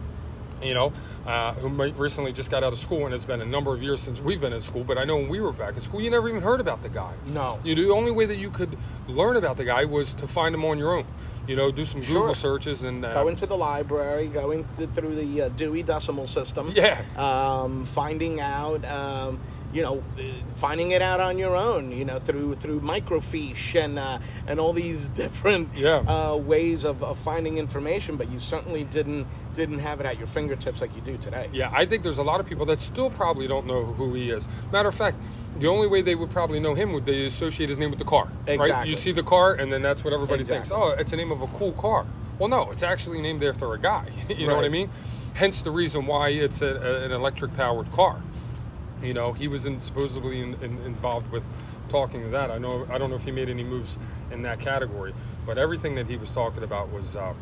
[0.62, 0.91] you know,
[1.26, 3.82] uh, who might recently just got out of school, and it's been a number of
[3.82, 4.84] years since we've been in school.
[4.84, 6.89] But I know when we were back in school, you never even heard about the
[6.89, 7.13] guy.
[7.28, 7.60] No.
[7.63, 10.54] You know, the only way that you could learn about the guy was to find
[10.56, 11.06] him on your own.
[11.48, 12.22] You know, do some Sure.
[12.22, 16.72] Google searches and uh, Go into the library, going through the uh, Dewey Decimal System.
[16.76, 17.02] Yeah.
[17.17, 19.39] Um, finding out, um,
[19.73, 20.03] you know,
[20.55, 21.91] finding it out on your own.
[21.91, 25.97] You know, through through microfiche and uh, and all these different Yeah.
[26.08, 28.15] uh, ways of, of finding information.
[28.17, 31.49] But you certainly didn't didn't have it at your fingertips like you do today.
[31.51, 34.29] Yeah, I think there's a lot of people that still probably don't know who he
[34.29, 34.47] is.
[34.71, 35.17] Matter of fact,
[35.60, 38.05] the only way they would probably know him would they associate his name with the
[38.05, 38.29] car.
[38.47, 38.88] Right?
[38.88, 40.71] You see the car, and then that's what everybody thinks.
[40.71, 42.05] Oh, it's the name of a cool car.
[42.38, 44.08] Well, no, it's actually named after a guy.
[44.29, 44.89] you know what I mean?
[45.34, 48.21] Hence the reason why it's a, a, an electric powered car.
[49.01, 51.43] You know, he was in, supposedly in, in, involved with
[51.89, 52.51] talking to that.
[52.51, 52.85] I know.
[52.91, 53.97] I don't know if he made any moves
[54.31, 55.13] in that category,
[55.45, 57.33] but everything that he was talking about was uh,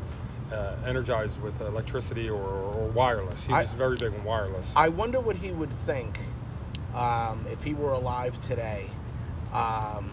[0.51, 3.45] uh, energized with electricity or, or wireless.
[3.45, 4.71] He I- was very big on wireless.
[4.75, 6.17] I wonder what he would think
[6.95, 8.89] um, if he were alive today.
[9.51, 10.11] Um,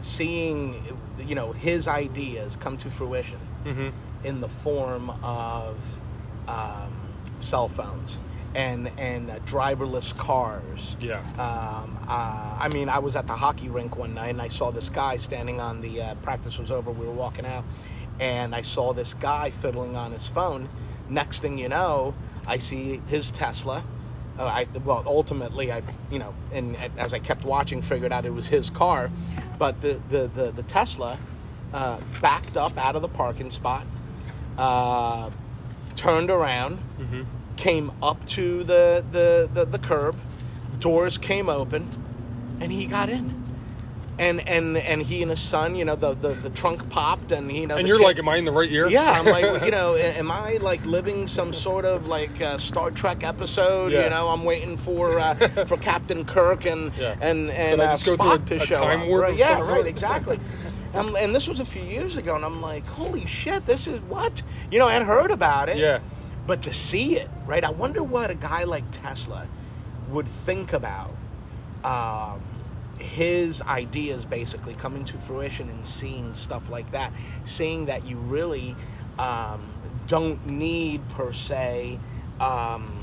[0.00, 0.82] seeing
[1.26, 3.90] you know his ideas come to fruition Mm-hmm.
[4.26, 6.00] in the form of
[6.48, 6.92] um,
[7.38, 8.18] cell phones
[8.54, 10.96] and and uh, driverless cars.
[11.00, 11.20] Yeah.
[11.38, 14.70] Um, uh, I mean, I was at the hockey rink one night and I saw
[14.70, 16.90] this guy standing on the uh, practice was over.
[16.90, 17.64] We were walking out,
[18.20, 20.68] and I saw this guy fiddling on his phone.
[21.08, 22.14] Next thing you know,
[22.46, 23.84] I see his Tesla.
[24.38, 28.32] Uh, I well, ultimately, I you know, and as I kept watching, figured out it
[28.32, 29.10] was his car,
[29.58, 31.18] but the the the, the Tesla
[31.72, 33.86] uh, backed up out of the parking spot,
[34.58, 35.30] uh,
[35.96, 36.78] turned around,
[37.56, 40.16] came up to the, the, the, the curb,
[40.80, 41.88] doors came open,
[42.60, 43.40] and he got in.
[44.18, 47.50] And, and and he and his son, you know, the, the, the trunk popped, and
[47.50, 48.86] you know, and you're kid- like, am I in the right ear?
[48.86, 52.90] yeah, I'm like, you know, am I like living some sort of like uh, Star
[52.90, 53.90] Trek episode?
[53.90, 54.04] Yeah.
[54.04, 55.34] You know, I'm waiting for uh,
[55.66, 57.16] for Captain Kirk and Yeah.
[57.22, 59.06] and and uh, Spock a- to a show time up.
[59.08, 59.36] warp right?
[59.36, 59.86] Yeah, right, sort?
[59.86, 60.38] exactly.
[60.94, 63.98] Um, and this was a few years ago, and I'm like, holy shit, this is
[64.02, 64.88] what you know.
[64.88, 66.00] I'd heard about it, Yeah.
[66.46, 67.64] But to see it, right?
[67.64, 69.46] I wonder what a guy like Tesla
[70.10, 71.14] would think about
[71.84, 72.40] um,
[72.98, 77.12] his ideas basically coming to fruition and seeing stuff like that,
[77.44, 78.74] seeing that you really
[79.18, 79.62] um,
[80.06, 81.98] don't need per se.
[82.40, 83.01] Um,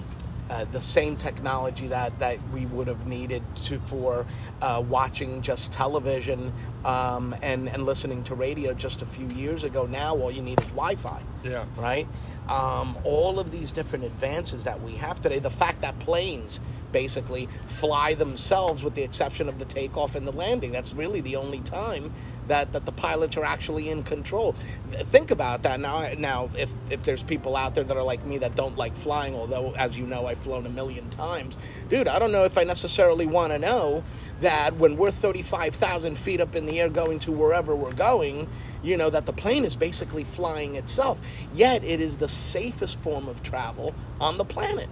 [0.49, 4.25] uh, the same technology that, that we would have needed to for
[4.61, 6.51] uh, watching just television
[6.85, 9.85] um, and, and listening to radio just a few years ago.
[9.85, 11.65] Now all you need is Wi-Fi Yeah.
[11.77, 12.07] right?
[12.47, 16.59] Um, all of these different advances that we have today, the fact that planes
[16.91, 20.71] basically fly themselves with the exception of the takeoff and the landing.
[20.71, 22.13] That's really the only time
[22.47, 24.53] that, that the pilots are actually in control.
[24.91, 25.79] Think about that.
[25.79, 28.95] Now, now if, if there's people out there that are like me that don't like
[28.95, 31.55] flying, although, as you know, I've flown a million times,
[31.89, 34.03] dude, I don't know if I necessarily want to know
[34.41, 38.47] that when we're 35,000 feet up in the air going to wherever we're going,
[38.81, 41.19] you know, that the plane is basically flying itself.
[41.53, 44.89] Yet it is the safest form of travel on the planet.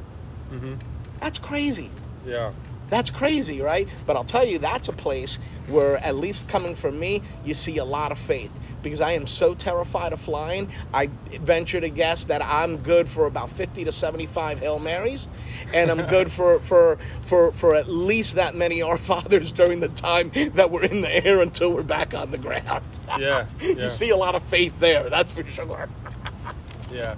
[0.52, 0.76] Mm-hmm.
[1.20, 1.90] That's crazy.
[2.26, 2.52] Yeah.
[2.90, 3.88] That's crazy, right?
[4.06, 7.78] But I'll tell you, that's a place where, at least coming from me, you see
[7.78, 8.52] a lot of faith.
[8.82, 11.08] Because I am so terrified of flying, I
[11.42, 15.28] venture to guess that I'm good for about 50 to 75 Hail Marys,
[15.74, 19.90] and I'm good for, for, for, for at least that many Our Fathers during the
[19.90, 22.86] time that we're in the air until we're back on the ground.
[23.20, 23.48] Yeah.
[23.62, 25.90] you see a lot of faith there, that's for sure.
[26.90, 27.16] Yeah.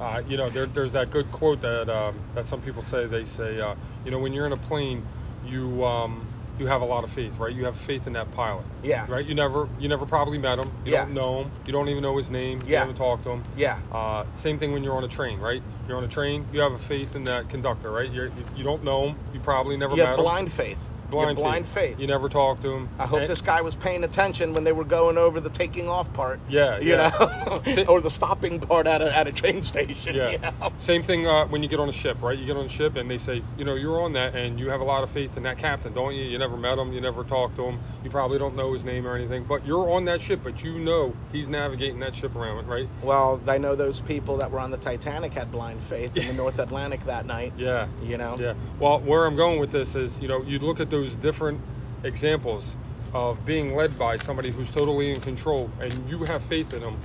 [0.00, 3.06] Uh, you know, there, there's that good quote that um, that some people say.
[3.06, 5.04] They say, uh, you know, when you're in a plane,
[5.46, 6.26] you um,
[6.58, 7.54] you have a lot of faith, right?
[7.54, 8.64] You have faith in that pilot.
[8.82, 9.06] Yeah.
[9.10, 9.24] Right.
[9.26, 10.70] You never you never probably met him.
[10.86, 11.04] You Yeah.
[11.04, 11.50] don't know him.
[11.66, 12.60] You don't even know his name.
[12.62, 12.80] You Yeah.
[12.80, 13.44] haven't talked to him.
[13.56, 13.78] Yeah.
[13.92, 15.62] Uh, same thing when you're on a train, right?
[15.86, 16.46] You're on a train.
[16.52, 18.10] You have a faith in that conductor, right?
[18.10, 19.16] You're, you you don't know him.
[19.34, 20.24] You probably never You met have him.
[20.24, 20.78] blind faith.
[21.10, 21.98] Blind, blind faith.
[21.98, 22.88] You never talked to him.
[22.98, 25.88] I hope And- this guy was paying attention when they were going over the taking
[25.88, 26.40] off part.
[26.48, 27.10] Yeah, you yeah.
[27.18, 30.14] know, or the stopping part at a, at a train station.
[30.14, 30.30] Yeah.
[30.30, 30.72] you know?
[30.78, 32.38] Same thing uh, when you get on a ship, right?
[32.38, 34.70] You get on a ship and they say, you know, you're on that and you
[34.70, 36.24] have a lot of faith in that captain, don't you?
[36.24, 39.06] You never met him, you never talked to him, you probably don't know his name
[39.06, 42.68] or anything, but you're on that ship, but you know he's navigating that ship around,
[42.68, 42.88] right?
[43.02, 46.32] Well, I know those people that were on the Titanic had blind faith in the
[46.34, 47.52] North Atlantic that night.
[47.56, 47.86] Yeah.
[48.02, 48.36] You know.
[48.38, 48.54] Yeah.
[48.78, 51.60] Well, where I'm going with this is, you know, you look at those different
[52.04, 52.76] examples
[53.12, 56.96] of being led by somebody who's totally in control and you have faith in them,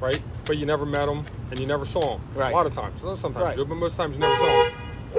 [0.00, 0.20] right?
[0.46, 2.20] But you never met them and you never saw them.
[2.34, 2.52] Right.
[2.52, 3.02] A lot of times.
[3.02, 3.56] Not sometimes, Right.
[3.58, 4.64] you do, but most times you never saw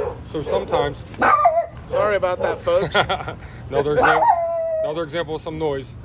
[0.06, 0.18] them.
[0.30, 1.04] So sometimes
[1.88, 2.96] Sorry about that, folks.
[3.70, 4.28] Another example.
[4.84, 5.96] Another example of some noise.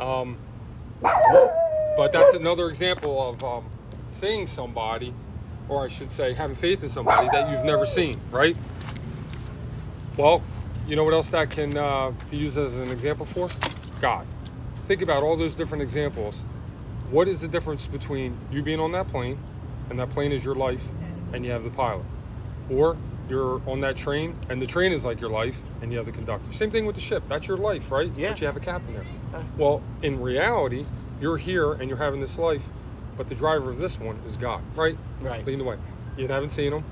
[0.00, 0.36] Um,
[1.00, 3.64] but that's another example of um,
[4.08, 5.14] seeing somebody,
[5.68, 8.56] or I should say, having faith in somebody that you've never seen, right?
[10.16, 10.42] Well,
[10.86, 13.48] you know what else that can uh, be used as an example for?
[14.00, 14.26] God.
[14.84, 16.42] Think about all those different examples.
[17.10, 19.38] What is the difference between you being on that plane,
[19.90, 20.84] and that plane is your life,
[21.32, 22.04] and you have the pilot?
[22.70, 22.96] Or
[23.28, 26.12] you're on that train, and the train is like your life, and you have the
[26.12, 26.52] conductor.
[26.52, 27.24] Same thing with the ship.
[27.28, 28.12] That's your life, right?
[28.16, 28.28] Yeah.
[28.30, 29.04] But you have a captain there.
[29.34, 29.42] Uh.
[29.56, 30.84] Well, in reality,
[31.20, 32.62] you're here and you're having this life,
[33.16, 34.96] but the driver of this one is God, right?
[35.20, 35.44] Right.
[35.44, 35.78] Leading the way.
[36.16, 36.84] You haven't seen him.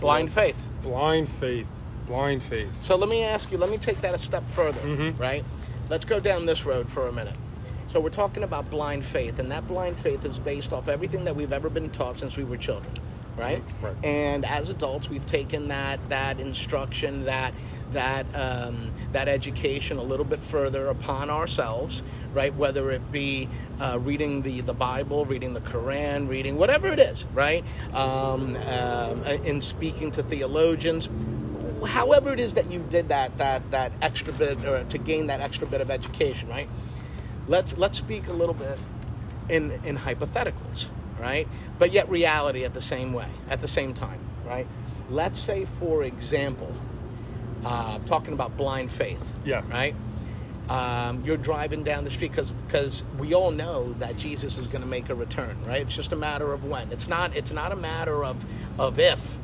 [0.00, 0.62] blind faith.
[0.82, 1.80] Blind faith.
[2.06, 2.82] Blind faith.
[2.82, 5.18] So let me ask you, let me take that a step further, Mhm.
[5.18, 5.44] right?
[5.88, 7.34] Let's go down this road for a minute.
[7.88, 11.36] So we're talking about blind faith, and that blind faith is based off everything that
[11.36, 12.92] we've ever been taught since we were children,
[13.36, 13.62] right?
[13.66, 13.94] Mhm, right.
[14.04, 17.54] And as adults, we've taken that that instruction, that
[17.92, 22.02] that um, that education a little bit further upon ourselves,
[22.34, 22.52] right?
[22.56, 23.48] Whether it be
[23.80, 27.62] uh, reading the, the Bible, reading the Quran, reading whatever it is, right?
[27.94, 31.08] Um, um, in speaking to theologians,
[31.84, 35.40] however it is that you did that that that extra bit or to gain that
[35.40, 36.68] extra bit of education right
[37.48, 38.78] let's let's speak a little bit
[39.48, 40.86] in in hypotheticals,
[41.20, 41.46] right?
[41.78, 44.66] But yet reality at the same way, at the same time, right?
[45.10, 46.72] Let's say, for example,
[47.64, 49.62] uh, talking about blind faith, Yeah.
[49.70, 49.94] right?
[50.68, 54.88] Um, you're driving down the street because we all know that Jesus is going to
[54.88, 55.82] make a return, right?
[55.82, 56.90] It's just a matter of when.
[56.90, 57.36] It's not.
[57.36, 58.42] It's not a matter of
[58.78, 59.36] of if.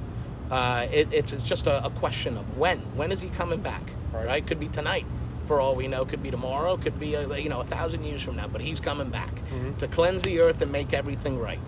[0.50, 2.78] Uh, it, it's, it's just a, a question of when.
[2.96, 3.82] When is he coming back?
[4.12, 4.26] Right.
[4.26, 4.46] Right.
[4.46, 5.06] Could be tonight,
[5.46, 6.04] for all we know.
[6.04, 6.76] Could be tomorrow.
[6.76, 8.48] Could be a, you know a thousand years from now.
[8.48, 9.30] But he's coming back
[9.78, 11.60] to cleanse the earth and make everything right.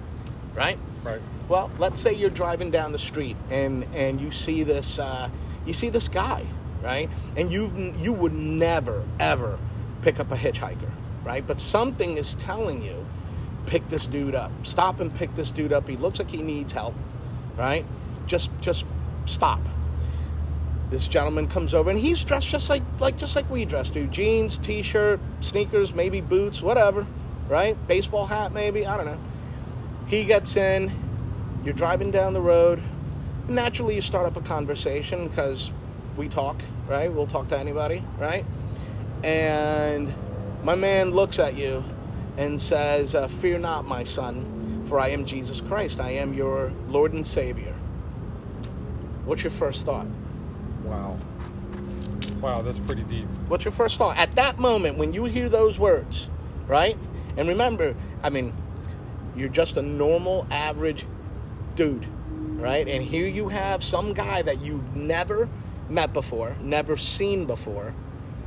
[0.55, 0.79] Right.
[1.05, 1.21] Right.
[1.49, 5.29] Well, let's say you're driving down the street and and you see this uh,
[5.67, 6.45] you see this guy,
[6.83, 7.09] right?
[7.37, 9.59] And you you would never ever
[10.03, 10.91] pick up a hitchhiker,
[11.25, 11.47] right?
[11.47, 13.07] But something is telling you,
[13.67, 14.51] pick this dude up.
[14.65, 15.89] Stop and pick this dude up.
[15.89, 16.95] He looks like he needs help,
[17.57, 17.85] right?
[18.33, 18.87] Just just
[19.27, 19.61] stop.
[20.89, 24.11] This gentleman comes over and he's dressed just like like just like we dress, dude.
[24.11, 27.07] Jeans, t-shirt, sneakers, maybe boots, whatever,
[27.47, 27.77] right?
[27.87, 28.87] Baseball hat, maybe.
[28.87, 29.21] I don't know.
[30.07, 30.91] He gets in,
[31.63, 32.83] you're driving down the road.
[33.49, 35.71] Naturally, you start up a conversation because
[36.17, 37.13] we talk, right?
[37.13, 38.47] We'll talk to anybody, right?
[39.23, 40.11] And
[40.65, 41.85] my man looks at you
[42.39, 46.01] and says, uh, Fear not, my son, for I am Jesus Christ.
[46.01, 47.75] I am your Lord and Savior.
[49.25, 50.07] What's your first thought?
[50.85, 51.19] Wow.
[52.41, 53.27] Wow, that's pretty deep.
[53.49, 54.17] What's your first thought?
[54.17, 56.29] At that moment, when you hear those words,
[56.67, 56.99] right?
[57.37, 58.53] And remember, I mean,
[59.37, 61.07] you're just a normal, average
[61.75, 62.05] dude,
[62.61, 62.87] right?
[62.87, 65.49] And here you have some guy that you've never
[65.89, 67.95] met before, never seen before,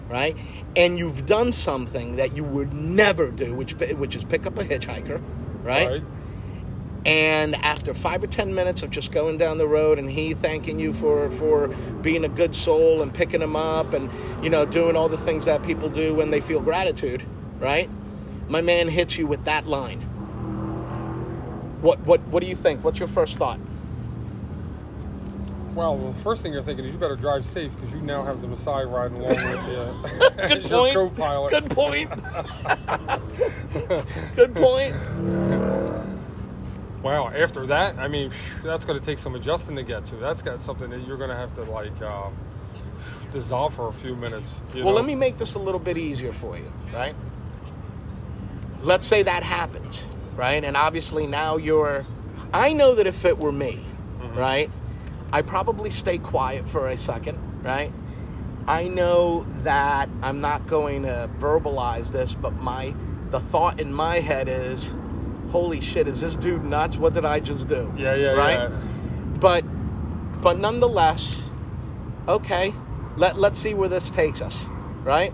[0.09, 0.37] right?
[0.75, 4.63] And you've done something that you would never do, which which is pick up a
[4.63, 5.21] hitchhiker,
[5.63, 6.03] right?
[7.05, 10.79] And after five or ten minutes of just going down the road and he thanking
[10.79, 11.67] you for, for
[12.01, 14.09] being a good soul and picking him up and
[14.43, 17.23] you know doing all the things that people do when they feel gratitude,
[17.59, 17.89] right?
[18.49, 20.01] My man hits you with that line.
[21.81, 22.83] What what what do you think?
[22.83, 23.59] What's your first thought?
[25.75, 28.41] Well, the first thing you're thinking is you better drive safe because you now have
[28.41, 29.75] the Messiah riding along with you
[30.47, 30.93] Good as your point.
[30.93, 31.51] co-pilot.
[31.51, 32.09] Good point.
[34.35, 34.95] Good point.
[37.05, 37.29] Wow.
[37.29, 38.31] After that, I mean,
[38.63, 40.15] that's going to take some adjusting to get to.
[40.15, 42.29] That's got something that you're going to have to like uh,
[43.31, 44.59] dissolve for a few minutes.
[44.73, 45.01] you Well, know?
[45.01, 47.15] let me make this a little bit easier for you, right?
[48.81, 50.03] Let's say that happens,
[50.35, 50.63] right?
[50.63, 52.07] And obviously now you're.
[52.51, 53.85] I know that if it were me,
[54.33, 54.71] right,
[55.31, 57.91] I probably stay quiet for a second, right?
[58.67, 62.95] I know that I'm not going to verbalize this, but my
[63.29, 64.95] the thought in my head is,
[65.55, 66.97] "Holy shit, is this dude nuts?
[66.97, 68.59] What did I just do?" Yeah, yeah, right?
[68.59, 68.81] yeah.
[69.39, 69.63] But
[70.41, 71.49] but nonetheless,
[72.27, 72.73] okay,
[73.15, 74.67] let let's see where this takes us,
[75.03, 75.33] right?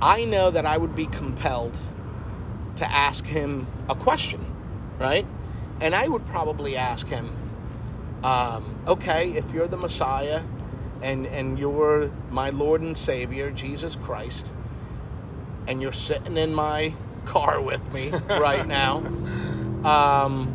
[0.00, 1.76] I know that I would be compelled
[2.76, 4.46] to ask him a question,
[5.00, 5.26] right?
[5.80, 7.30] And I would probably ask him,
[8.22, 10.42] um, okay, if you're the Messiah
[11.02, 14.52] and, and you're my Lord and Savior, Jesus Christ,
[15.66, 16.94] and you're sitting in my
[17.26, 18.98] car with me right now,
[19.84, 20.48] um,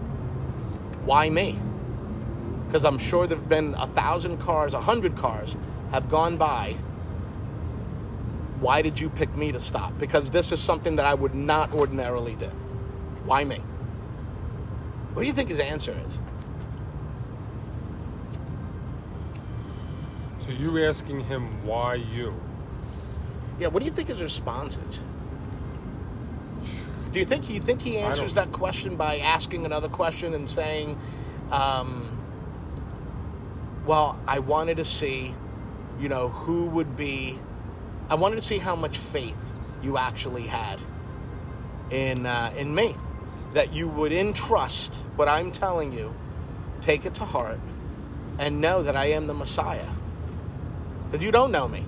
[1.06, 1.58] why me?
[2.68, 5.56] Because I'm sure there have been a thousand cars, a hundred cars
[5.92, 6.76] have gone by.
[8.60, 9.98] Why did you pick me to stop?
[10.00, 12.50] Because this is something that I would not ordinarily do.
[13.26, 13.62] Why me?
[15.14, 16.20] What do you think his answer is?
[20.40, 22.34] So you asking him why you?
[23.60, 25.00] Yeah, what do you think his response is?
[27.14, 31.00] Do you think he think he answers that question by asking another question and saying,
[31.52, 32.10] um,
[33.86, 35.36] "Well, I wanted to see,
[36.00, 37.38] you know, who would be.
[38.10, 39.52] I wanted to see how much faith
[39.84, 40.80] you actually had
[41.92, 42.96] in uh, in me,
[43.54, 46.16] that you would entrust what I'm telling you,
[46.82, 47.60] take it to heart,
[48.40, 49.90] and know that I am the Messiah.
[51.12, 51.86] That you don't know me."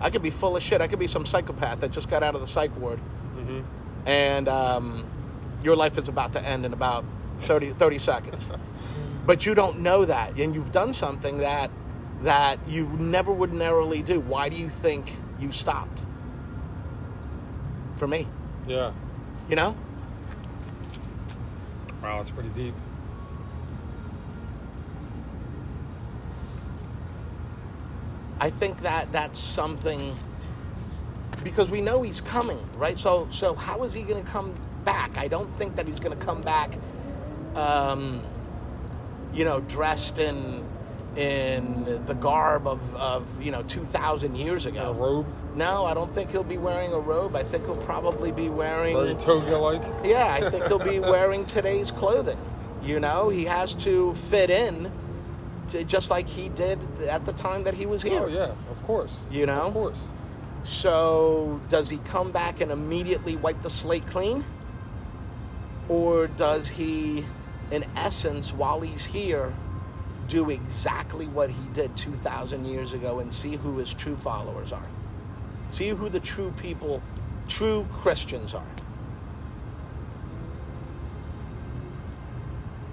[0.00, 0.80] I could be full of shit.
[0.80, 3.60] I could be some psychopath that just got out of the psych ward, hmm
[4.06, 5.04] and um,
[5.62, 7.04] your life is about to end in about
[7.42, 8.48] 30, 30 seconds.
[9.26, 11.70] but you don't know that, and you've done something that
[12.22, 14.20] that you never would narrowly do.
[14.20, 16.04] Why do you think you stopped?
[17.96, 18.26] For me,
[18.66, 18.92] Yeah.
[19.48, 19.74] you know.
[22.02, 22.74] Wow, it's pretty deep.
[28.38, 30.16] I think that that's something
[31.42, 32.98] because we know he's coming, right?
[32.98, 35.16] So so how is he going to come back?
[35.18, 36.76] I don't think that he's going to come back
[37.54, 38.22] um,
[39.32, 40.64] you know, dressed in
[41.16, 44.90] in the garb of, of you know 2,000 years ago.
[44.90, 45.26] A robe,
[45.56, 47.34] No, I don't think he'll be wearing a robe.
[47.34, 48.96] I think he'll probably be wearing.
[48.96, 49.82] very toga like.
[50.04, 52.38] Yeah, I think he'll be wearing today's clothing.
[52.82, 54.90] You know, he has to fit in,
[55.68, 58.22] to, just like he did at the time that he was here.
[58.22, 59.12] Oh yeah, of course.
[59.30, 59.66] You know?
[59.66, 60.00] Of course.
[60.62, 64.44] So, does he come back and immediately wipe the slate clean?
[65.88, 67.24] Or does he,
[67.70, 69.52] in essence, while he's here,
[70.28, 74.86] do exactly what he did 2,000 years ago and see who his true followers are?
[75.70, 77.02] See who the true people,
[77.48, 78.62] true Christians are.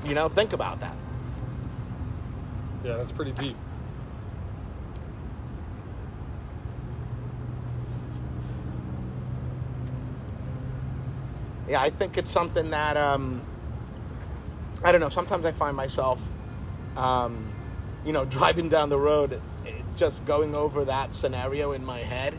[0.06, 0.96] You know, think about that.
[2.84, 3.58] Yeah, that's pretty deep.
[11.68, 13.42] Yeah, I think it's something that um,
[14.84, 15.10] I don't know.
[15.10, 16.22] Sometimes I find myself,
[16.96, 17.52] um,
[18.06, 19.42] you know, driving down the road,
[19.96, 22.38] just going over that scenario in my head.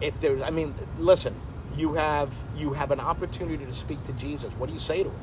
[0.00, 1.34] If there's, I mean, listen,
[1.76, 4.54] you have you have an opportunity to speak to Jesus.
[4.54, 5.20] What do you say to him?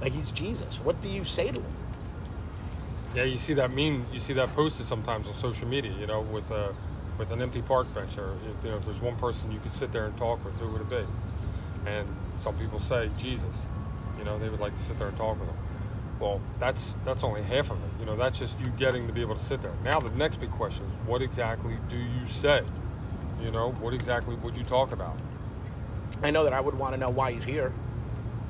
[0.00, 0.78] Like he's Jesus.
[0.80, 1.72] What do you say to him?
[3.14, 6.20] Yeah, you see that meme, you see that posted sometimes on social media, you know,
[6.20, 6.74] with a
[7.16, 9.72] with an empty park bench, or if, you know, if there's one person you could
[9.72, 11.04] sit there and talk with, who would it be?
[11.86, 13.66] And some people say Jesus,
[14.18, 15.56] you know, they would like to sit there and talk with him.
[16.20, 17.90] Well, that's that's only half of it.
[18.00, 19.72] You know, that's just you getting to be able to sit there.
[19.82, 22.62] Now the next big question is, what exactly do you say?
[23.42, 25.16] You know, what exactly would you talk about?
[26.22, 27.70] I know that I would want to know why he's here.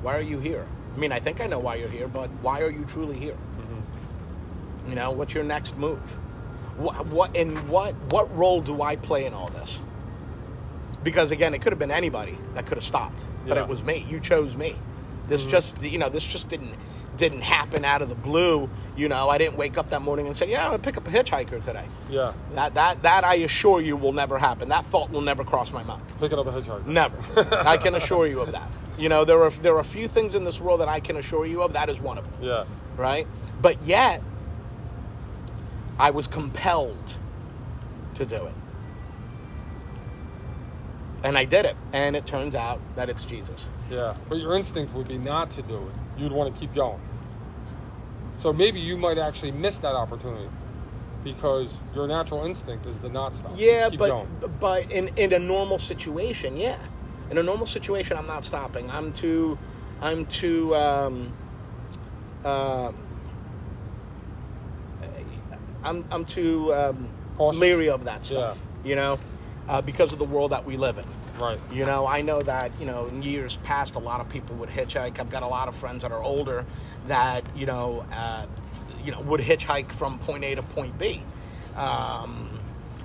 [0.01, 0.65] Why are you here?
[0.95, 3.33] I mean, I think I know why you're here, but why are you truly here?
[3.33, 4.89] Mm-hmm.
[4.89, 5.99] You know, what's your next move?
[6.77, 9.81] What, what in what what role do I play in all this?
[11.05, 13.63] Because again, it could have been anybody that could have stopped, but Yeah.
[13.63, 14.05] it was me.
[14.09, 14.75] You chose me.
[15.29, 15.51] This mm-hmm.
[15.51, 16.73] just you know, this just didn't
[17.15, 18.69] didn't happen out of the blue.
[18.97, 21.07] You know, I didn't wake up that morning and say, "Yeah, I'm gonna pick up
[21.07, 24.67] a hitchhiker today." Yeah, That that that I assure you will never happen.
[24.69, 26.01] That thought will never cross my mind.
[26.19, 26.85] picking up a hitchhiker.
[26.85, 27.17] Never.
[27.65, 28.67] I can assure you of that.
[28.97, 31.17] You know, there are there are a few things in this world that I can
[31.17, 31.73] assure you of.
[31.73, 32.65] That is one of them, Yeah,
[32.97, 33.27] right?
[33.61, 34.21] But yet,
[35.99, 37.13] I was compelled
[38.15, 38.53] to do it,
[41.25, 41.75] and I did it.
[41.91, 43.67] And it turns out that it's Jesus.
[43.89, 44.15] yeah.
[44.29, 46.21] But your instinct would be not to do it.
[46.21, 46.99] You'd want to keep going.
[48.37, 50.49] So maybe you might actually miss that opportunity
[51.23, 53.53] because your natural instinct is to not stop.
[53.55, 54.27] Yeah, keep but going.
[54.59, 56.77] but in in a normal situation, yeah.
[57.31, 58.89] In a normal situation, I'm not stopping.
[58.91, 59.57] I'm too,
[60.01, 60.75] I'm too.
[60.75, 61.33] Um,
[62.43, 62.95] um,
[65.83, 67.09] I'm I'm too um,
[67.39, 68.63] leery of that stuff.
[68.83, 69.17] You know,
[69.67, 71.05] uh, because of the world that we live in.
[71.39, 71.59] right.
[71.71, 74.69] You know, I know that, you know, in years past, a lot of people would
[74.69, 75.19] hitchhike.
[75.19, 76.65] I've got a lot of friends that are older
[77.07, 78.45] that, you know, uh,
[79.03, 81.21] you know, would hitchhike from point A to point B.
[81.75, 82.49] Um,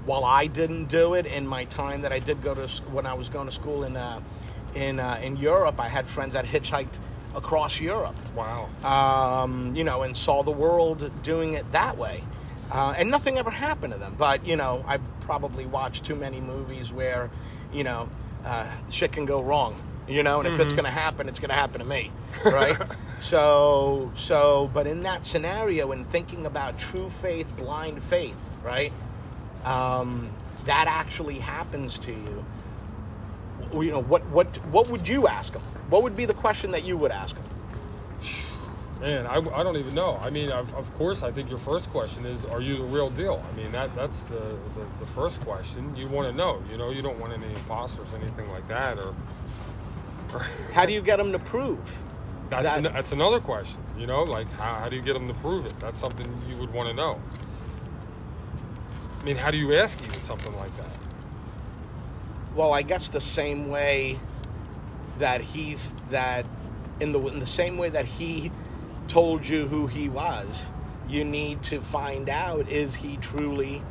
[0.05, 3.15] while I didn't do it in my time that I did go to when I
[3.15, 4.21] was going to school in uh,
[4.75, 6.97] in uh, in Europe, I had friends that hitchhiked
[7.35, 8.69] across Europe Wow.
[8.83, 12.23] um, you know, and saw the world doing it that way.
[12.71, 14.15] Uh, and nothing ever happened to them.
[14.17, 17.31] But, you know, I probably watched too many movies where,
[17.73, 18.09] you know,
[18.45, 19.75] uh, shit can go wrong.
[20.09, 22.11] You know, and if it's going to happen, it's going to happen to me,
[22.45, 22.77] right?
[23.21, 28.93] so, so, but in that scenario, and thinking about true faith, blind faith, right?
[29.65, 30.29] Um,
[30.65, 32.45] that actually happens to you.
[33.73, 35.63] You know, what, what, what would you ask them?
[35.91, 37.45] What would be the question that you would ask them?
[39.01, 40.19] Man, I, I don't even know.
[40.23, 43.09] I mean, of, of course, I think your first question is, are you the real
[43.09, 43.43] deal?
[43.51, 44.35] I mean, that that's the,
[44.75, 45.97] the, the first question.
[45.97, 46.63] You want to know.
[46.71, 48.99] You know, you don't want any imposters, or anything like that.
[48.99, 49.15] Or
[50.75, 51.79] How do you get them to prove?
[52.51, 53.81] that's, That- an, that's another question.
[53.99, 55.79] You know, like how, how do you get them to prove it?
[55.81, 57.19] That's something you would want to know.
[59.21, 60.89] I mean, how do you ask even something like that?
[62.55, 64.19] Well, I guess the same way
[65.19, 65.77] that he
[66.11, 66.45] that
[67.01, 68.51] in the in the same way that he
[69.11, 70.67] told you who he was,
[71.09, 73.83] you need to find out is he truly,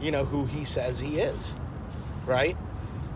[0.00, 1.54] you know, who he says he is,
[2.26, 2.56] right?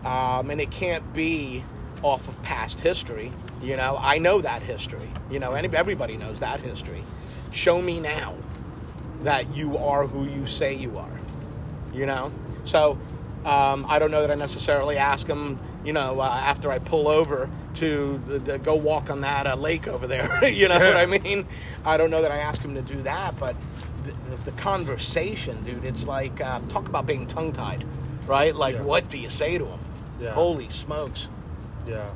[0.03, 1.63] Um, and it can't be
[2.03, 3.31] off of past history.
[3.63, 5.09] You know, I know that history.
[5.31, 7.03] You know, everybody knows that history.
[7.51, 8.35] Show me now
[9.23, 11.19] that you are who you say you are
[11.93, 12.31] you know
[12.63, 12.97] so
[13.45, 17.07] um, i don't know that i necessarily ask them you know uh, after i pull
[17.07, 21.05] over to, to go walk on that uh, lake over there you know what i
[21.05, 21.45] mean
[21.85, 23.55] i don't know that i ask him to do that but
[24.05, 27.83] the, the, the conversation dude it's like uh, talk about being tongue-tied
[28.27, 28.81] right like Yeah.
[28.81, 29.79] what do you say to him?
[30.19, 30.31] Yeah.
[30.31, 31.27] holy smokes
[31.87, 32.09] Yeah.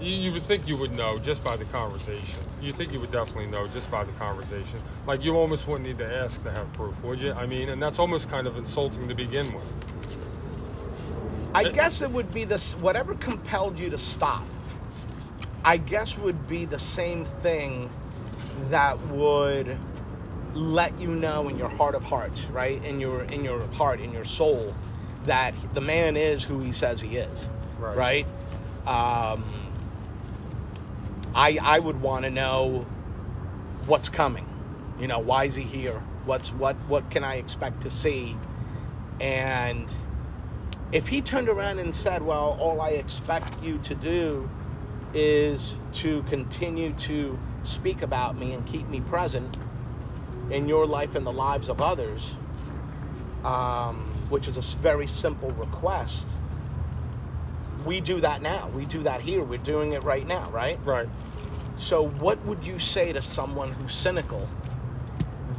[0.00, 2.40] You, you would think you would know just by the conversation.
[2.60, 4.78] You think you would definitely know just by the conversation.
[5.06, 7.32] Like you almost wouldn't need to ask to have proof, would you?
[7.32, 9.64] I mean, and that's almost kind of insulting to begin with.
[11.54, 14.44] I It- guess it would be this whatever compelled you to stop.
[15.66, 17.90] I guess would be the same thing
[18.70, 19.76] that would
[20.54, 22.82] let you know in your heart of hearts, right?
[22.84, 24.72] In your in your heart, in your soul,
[25.24, 27.48] that the man is who he says he is,
[27.80, 27.96] Right.
[27.96, 28.26] right?
[28.86, 29.42] Um,
[31.34, 32.86] I I would want to know
[33.86, 34.46] what's coming.
[35.00, 36.00] You know, why is he here?
[36.26, 38.36] What's what what can I expect to see?
[39.20, 39.86] And
[40.92, 44.48] if he turned around and said, "Well, all I expect you to do
[45.16, 49.56] is to continue to speak about me and keep me present
[50.50, 52.36] in your life and the lives of others,"
[53.44, 53.96] um,
[54.28, 56.28] which is a very simple request.
[57.84, 58.68] We do that now.
[58.74, 59.42] We do that here.
[59.42, 60.78] We're doing it right now, right?
[60.84, 61.08] Right.
[61.76, 64.48] So, what would you say to someone who's cynical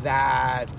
[0.03, 0.69] that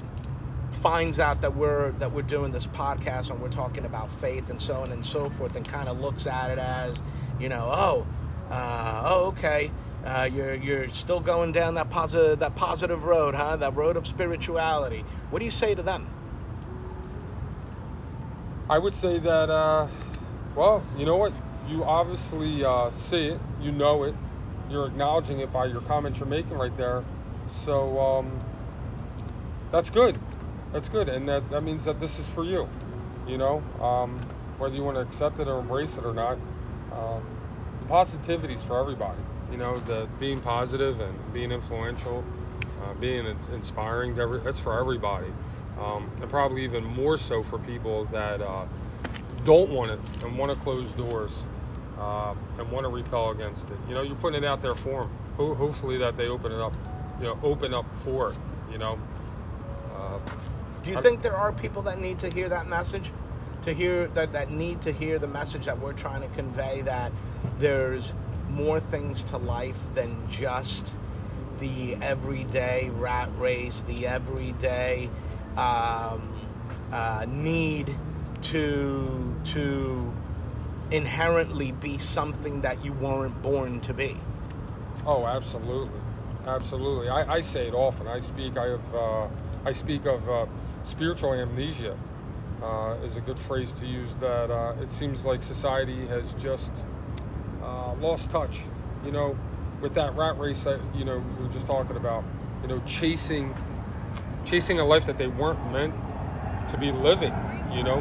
[0.72, 4.61] finds out that we're that we're doing this podcast and we're talking about faith and
[4.61, 7.03] so on and so forth, and kind of looks at it as,
[7.41, 8.07] you know, oh,
[8.51, 9.70] uh, oh, okay,
[10.05, 13.57] uh, you're you're still going down that positive that positive road, huh?
[13.57, 15.05] That road of spirituality.
[15.30, 16.09] What do you say to them?
[18.70, 19.86] I would say that, uh,
[20.55, 21.32] well, you know what?
[21.68, 24.14] You obviously uh, see it, you know it,
[24.70, 27.03] you're acknowledging it by your comments you're making right there.
[27.64, 28.40] So um,
[29.72, 30.18] that's good.
[30.72, 32.68] That's good, and that, that means that this is for you.
[33.26, 34.20] You know, um,
[34.59, 36.36] whether you want to accept it or embrace it or not,
[36.92, 37.22] um,
[37.89, 39.18] positivity is for everybody.
[39.51, 42.22] You know, the being positive and being influential,
[42.84, 44.14] uh, being inspiring.
[44.16, 45.28] To every, that's for everybody,
[45.80, 48.66] um, and probably even more so for people that uh,
[49.45, 51.45] don't want it and want to close doors
[51.99, 53.76] uh, and want to repel against it.
[53.89, 55.11] You know, you're putting it out there for them.
[55.39, 56.74] Ho- hopefully, that they open it up.
[57.18, 58.39] You know, open up for it.
[58.70, 58.99] You know.
[59.97, 60.18] Uh,
[60.82, 63.11] Do you I'm- think there are people that need to hear that message?
[63.62, 67.11] To hear that, that need to hear the message that we're trying to convey that
[67.59, 68.12] there's
[68.51, 70.93] more things to life than just
[71.61, 75.09] the everyday rat race, the everyday
[75.57, 76.32] um,
[76.93, 77.97] uh, need
[78.43, 80.12] to to
[80.91, 84.16] inherently be something that you weren't born to be.
[85.05, 86.01] Oh, absolutely,
[86.47, 87.09] absolutely.
[87.09, 88.07] I, I say it often.
[88.07, 88.57] I speak.
[88.57, 88.95] I have.
[88.95, 89.28] Uh,
[89.64, 90.47] I speak of uh,
[90.84, 91.97] spiritual amnesia.
[92.62, 94.14] Uh, is a good phrase to use.
[94.16, 96.84] That uh, it seems like society has just
[98.01, 98.61] lost touch.
[99.05, 99.36] You know,
[99.80, 102.24] with that rat race that you know we were just talking about.
[102.62, 103.55] You know, chasing,
[104.44, 105.94] chasing a life that they weren't meant
[106.70, 107.34] to be living.
[107.72, 108.01] You know,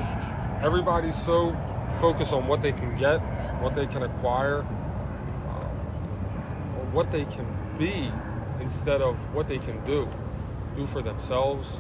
[0.61, 1.55] everybody's so
[1.99, 3.19] focused on what they can get,
[3.61, 5.69] what they can acquire, um,
[6.77, 7.45] or what they can
[7.77, 8.11] be
[8.59, 10.09] instead of what they can do
[10.75, 11.79] do for themselves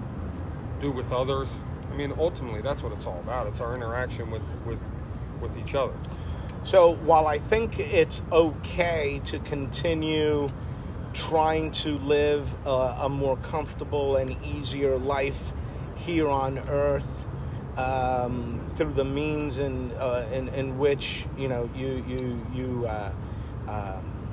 [0.79, 1.59] do with others
[1.91, 4.79] i mean ultimately that's what it's all about it's our interaction with with
[5.41, 5.93] with each other
[6.67, 10.49] So while I think it's okay to continue
[11.13, 15.53] trying to live a, a more comfortable and easier life
[15.95, 17.07] here on Earth
[17.77, 23.13] um, through the means in, uh, in in which you know you you you uh,
[23.69, 24.29] um,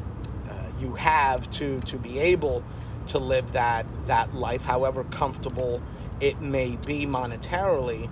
[0.50, 2.64] uh, you have to to be able
[3.06, 5.80] to live that that life, however comfortable
[6.18, 8.10] it may be monetarily.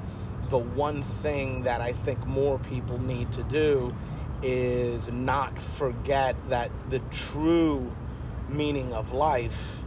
[0.49, 3.93] The one thing that I think more people need to do
[4.43, 7.93] is not forget that the true
[8.49, 9.79] meaning of life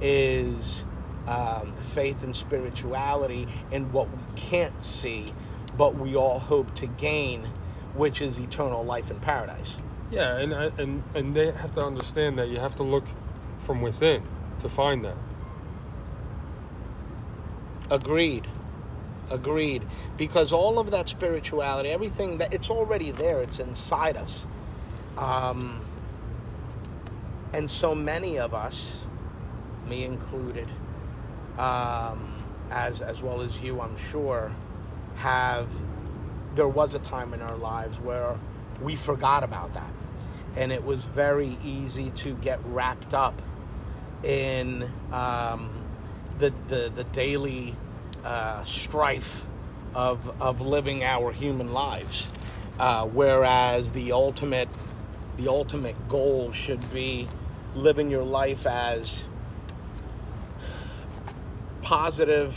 [0.00, 0.84] is
[1.26, 5.32] um, faith and spirituality and what we can't see,
[5.78, 7.44] but we all hope to gain,
[7.94, 9.76] which is eternal life in paradise.
[10.10, 13.04] yeah and and and they have to understand that you have to look
[13.60, 14.22] from within
[14.58, 15.16] to find that
[17.90, 18.46] Agreed.
[19.32, 19.84] Agreed.
[20.18, 24.46] Because all of that spirituality, everything that it's already there, it's inside us.
[25.16, 25.80] Um,
[27.52, 28.98] and so many of us,
[29.88, 30.68] me included,
[31.58, 32.34] um,
[32.70, 34.52] as as well as you, I'm sure,
[35.16, 35.68] have.
[36.54, 38.38] There was a time in our lives where
[38.82, 39.92] we forgot about that,
[40.56, 43.40] and it was very easy to get wrapped up
[44.22, 45.70] in um,
[46.38, 47.74] the, the the daily
[48.24, 49.46] uh, strife
[49.94, 52.26] of of living our human lives,
[52.78, 54.68] uh, whereas the ultimate
[55.36, 57.28] the ultimate goal should be
[57.74, 59.24] living your life as
[61.82, 62.56] positive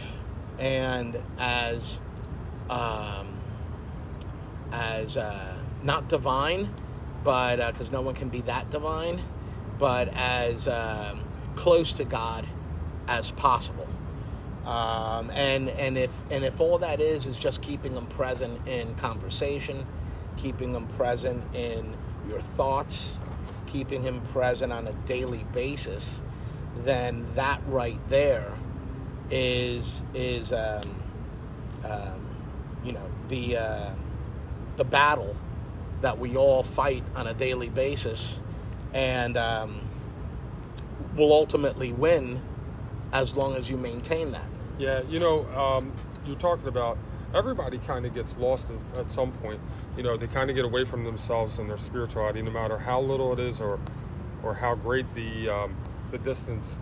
[0.60, 2.00] and as
[2.70, 3.28] um,
[4.72, 6.74] as uh, not divine,
[7.24, 9.22] but because no one can be that divine,
[9.78, 11.24] but as um,
[11.56, 12.46] close to God
[13.08, 13.85] as possible.
[14.66, 18.96] Um, and and if and if all that is is just keeping them present in
[18.96, 19.86] conversation,
[20.38, 21.96] keeping them present in
[22.28, 23.16] your thoughts,
[23.68, 26.20] keeping him present on a daily basis,
[26.84, 28.58] then that right there
[29.30, 30.82] is is um,
[31.84, 32.28] um,
[32.84, 33.92] you know the uh,
[34.78, 35.36] the battle
[36.02, 38.40] that we all fight on a daily basis,
[38.94, 39.80] and um,
[41.16, 42.42] will ultimately win
[43.14, 44.55] as long as you maintain that.
[44.78, 45.92] Yeah, you know, um,
[46.26, 46.98] you're talking about
[47.34, 49.60] everybody kind of gets lost at some point.
[49.96, 53.00] You know, they kind of get away from themselves and their spirituality, no matter how
[53.00, 53.80] little it is or
[54.44, 55.76] or how great the um,
[56.12, 56.78] the distance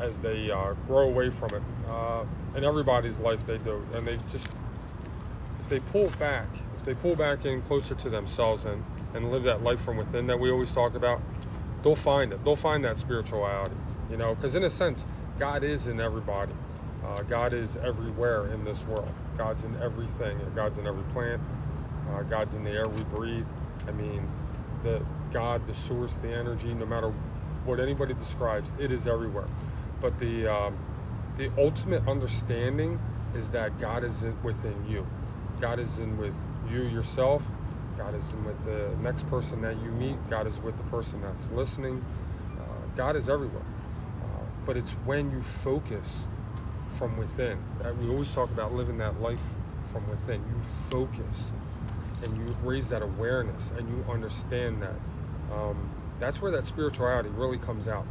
[0.00, 1.62] as they uh, grow away from it.
[1.88, 2.24] Uh,
[2.56, 4.48] in everybody's life, they do, and they just
[5.60, 8.82] if they pull back, if they pull back in closer to themselves and
[9.14, 11.20] and live that life from within that we always talk about,
[11.82, 12.42] they'll find it.
[12.44, 13.76] They'll find that spirituality.
[14.10, 15.06] You know, because in a sense,
[15.38, 16.52] God is in everybody.
[17.06, 19.12] Uh, God is everywhere in this world.
[19.38, 20.38] God's in everything.
[20.56, 21.40] God's in every plant.
[22.10, 23.46] Uh, God's in the air we breathe.
[23.86, 24.28] I mean,
[24.82, 27.12] the God, the source, the energy, no matter
[27.64, 29.46] what anybody describes, it is everywhere.
[30.00, 30.76] But the um,
[31.36, 32.98] the ultimate understanding
[33.34, 35.06] is that God is within you.
[35.60, 36.34] God is in with
[36.70, 37.44] you yourself.
[37.96, 40.16] God is in with the next person that you meet.
[40.28, 42.04] God is with the person that's listening.
[42.58, 42.62] Uh,
[42.96, 43.62] God is everywhere.
[44.22, 46.24] Uh, but it's when you focus
[46.96, 47.58] from within.
[48.00, 49.42] We always talk about living that life
[49.92, 50.40] from within.
[50.40, 51.52] You focus
[52.22, 54.94] and you raise that awareness and you understand that.
[55.54, 58.06] Um, that's where that spirituality really comes out.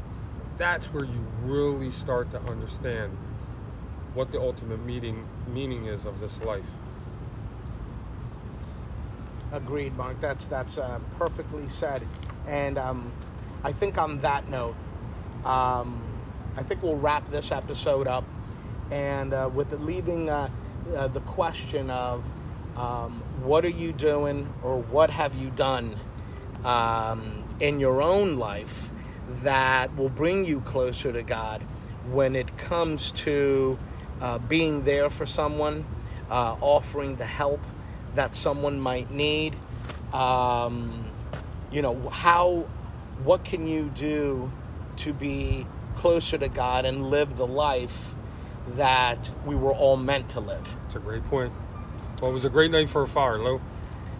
[0.57, 3.17] That's where you really start to understand
[4.13, 6.69] what the ultimate meaning meaning is of this life.
[9.51, 10.19] Agreed, Mark.
[10.21, 12.03] That's that's uh, perfectly said.
[12.47, 13.11] And um,
[13.63, 14.75] I think on that note,
[15.43, 16.01] um,
[16.55, 18.23] I think we'll wrap this episode up
[18.91, 20.49] and uh, with leaving uh,
[20.95, 22.23] uh, the question of
[22.77, 25.97] um, what are you doing or what have you done
[26.63, 28.91] um, in your own life
[29.29, 31.61] that will bring you closer to God
[32.11, 33.79] when it comes to
[34.21, 35.85] uh, being there for someone,
[36.29, 37.61] uh, offering the help
[38.13, 39.55] that someone might need.
[40.13, 41.05] Um,
[41.71, 42.65] you know, how,
[43.23, 44.51] what can you do
[44.97, 45.65] to be
[45.95, 48.14] closer to God and live the life
[48.73, 50.75] that we were all meant to live.
[50.87, 51.53] It's a great point.
[52.21, 53.61] Well, it was a great night for a fire, Lou.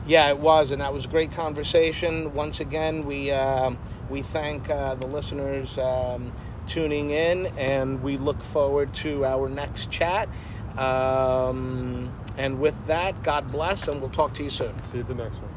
[0.08, 2.34] Yeah, it was, and that was a great conversation.
[2.34, 3.80] Once again, we um,
[4.10, 6.32] we thank uh, the listeners um,
[6.68, 10.30] tuning in, and we look forward to our next chat.
[10.78, 14.78] Um, and with that, God bless, and we'll talk to you soon.
[14.84, 15.52] See you at the next one.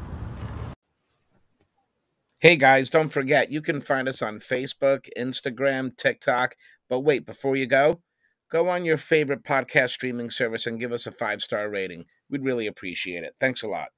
[2.39, 6.55] Hey guys, don't forget you can find us on Facebook, Instagram, TikTok.
[6.87, 8.01] But wait, before you go
[8.49, 12.05] go on your favorite podcast streaming service and give us a five star rating.
[12.29, 13.35] We'd really appreciate it.
[13.39, 13.89] Thanks a lot.